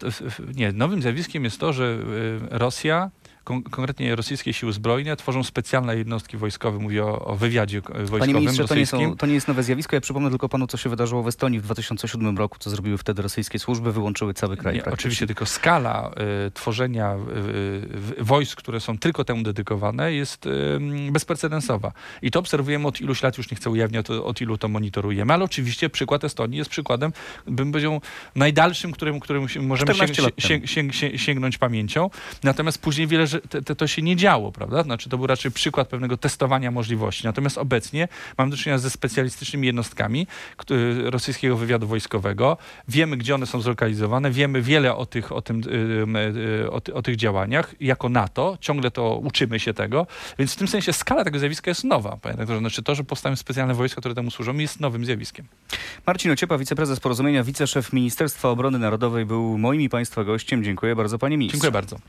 nie. 0.56 0.72
Nowym 0.72 1.02
zjawiskiem 1.02 1.44
jest 1.44 1.60
to, 1.60 1.74
że 1.74 1.84
y, 1.84 2.40
Rosja, 2.50 3.12
kon- 3.46 3.64
konkretnie 3.64 4.16
rosyjskie 4.16 4.54
siły 4.54 4.74
zbrojne, 4.74 5.16
tworzą 5.16 5.44
specjalne 5.44 5.98
jednostki 5.98 6.38
wojskowe. 6.38 6.80
Mówię 6.80 7.06
o, 7.06 7.25
o 7.25 7.36
wywiadzie 7.36 7.82
wojskowym 7.82 8.20
Panie 8.20 8.34
ministrze, 8.34 8.68
to 8.68 8.75
nie, 8.75 8.86
są, 8.86 9.16
to 9.16 9.25
nie 9.25 9.34
jest 9.34 9.48
nowe 9.48 9.64
zjawisko. 9.64 9.96
Ja 9.96 10.01
przypomnę 10.01 10.29
tylko 10.29 10.50
panu, 10.50 10.68
co 10.68 10.77
się 10.77 10.90
wydarzyło 10.90 11.24
w 11.24 11.27
Estonii 11.27 11.60
w 11.60 11.64
2007 11.64 12.38
roku, 12.38 12.58
co 12.60 12.70
zrobiły 12.70 12.98
wtedy 12.98 13.22
rosyjskie 13.22 13.60
służby, 13.60 13.92
wyłączyły 13.92 14.34
cały 14.34 14.58
kraj. 14.58 14.75
Nie, 14.75 14.86
oczywiście 14.86 15.27
tylko 15.27 15.46
skala 15.46 16.12
y, 16.48 16.51
tworzenia 16.51 17.16
y, 18.20 18.24
wojsk, 18.24 18.58
które 18.58 18.79
są 18.79 18.98
tylko 18.98 19.25
temu 19.25 19.44
dedykowane, 19.44 20.14
jest 20.14 20.46
y, 20.46 20.79
bezprecedensowa. 21.12 21.92
I 22.22 22.31
to 22.31 22.40
obserwujemy 22.40 22.88
od 22.88 23.01
iluś 23.01 23.24
lat, 23.24 23.38
już 23.38 23.51
nie 23.51 23.58
chcę 23.58 23.70
ujawniać, 23.70 24.10
od, 24.10 24.25
od 24.25 24.42
ilu 24.42 24.58
to 24.58 24.68
monitorujemy, 24.68 25.34
ale 25.34 25.44
oczywiście 25.44 25.90
przykład 25.90 26.24
Estonii 26.24 26.58
jest 26.58 26.70
przykładem, 26.70 27.14
bym 27.48 27.72
powiedział, 27.72 28.01
najdalszym, 28.36 28.92
którym, 28.92 29.20
którym 29.20 29.48
możemy 29.62 29.94
14 29.94 30.16
sięg, 30.16 30.25
lat 30.25 30.36
temu. 30.36 30.48
sięg, 30.48 30.68
sięg, 30.70 30.94
sięg, 30.94 31.20
sięgnąć 31.20 31.58
pamięcią. 31.58 32.10
Natomiast 32.44 32.81
później 32.81 33.08
wiele, 33.08 33.27
że 33.36 33.62
te, 33.64 33.76
to 33.76 33.88
się 33.88 34.02
nie 34.02 34.16
działo, 34.16 34.52
prawda? 34.52 34.84
Znaczy 34.84 35.10
to 35.10 35.18
był 35.18 35.28
raczej 35.28 35.52
przykład 35.52 35.88
pewnego 35.88 36.18
testowania 36.18 36.72
możliwości. 36.72 37.26
Natomiast 37.26 37.58
obecnie 37.58 38.08
mamy 38.38 38.52
do 38.52 38.58
czynienia 38.58 38.78
ze 38.78 38.90
specjalistycznymi 38.90 39.68
jednostkami 39.68 40.28
któ- 40.58 40.76
rosyjskiego 41.12 41.58
wywiadu 41.58 41.88
wojskowego. 41.88 42.58
Wiemy, 42.88 43.18
gdzie 43.18 43.36
one 43.36 43.46
są 43.46 43.62
zlokalizowane, 43.62 44.32
wiemy 44.32 44.62
wiele 44.62 44.96
o 44.96 45.06
tych, 45.06 45.32
o 45.32 45.42
tym, 45.42 45.62
ym, 46.02 46.16
y, 46.16 46.68
o, 46.72 46.82
ty- 46.82 46.94
o 46.94 47.02
tych 47.02 47.16
działaniach. 47.16 47.76
Jako 47.80 48.10
NATO 48.10 48.58
ciągle 48.62 48.92
to 48.92 49.16
uczymy 49.18 49.60
się 49.60 49.74
tego, 49.74 50.08
więc 50.40 50.54
w 50.54 50.56
tym 50.56 50.68
sensie 50.68 50.94
skala 50.94 51.24
tego 51.24 51.40
zjawiska 51.40 51.72
jest 51.72 51.84
nowa. 51.84 52.18
Panie. 52.22 52.46
Znaczy 52.60 52.84
to, 52.84 52.96
że 52.96 53.04
powstają 53.04 53.36
specjalne 53.36 53.74
wojska, 53.74 54.02
które 54.02 54.16
temu 54.16 54.32
służą, 54.32 54.58
jest 54.58 54.80
nowym 54.80 55.06
zjawiskiem. 55.06 55.46
Marcin 56.08 56.32
Ociepa, 56.32 56.58
wiceprezes 56.58 57.00
Porozumienia, 57.00 57.44
wiceszef 57.44 57.94
Ministerstwa 57.94 58.50
Obrony 58.50 58.80
Narodowej 58.80 59.26
był 59.26 59.58
moim 59.58 59.82
i 59.82 59.90
państwa 59.90 60.24
gościem. 60.24 60.64
Dziękuję 60.64 60.96
bardzo, 60.96 61.20
panie 61.20 61.38
ministrze. 61.38 61.56
Dziękuję 61.58 61.72
bardzo. 61.72 62.00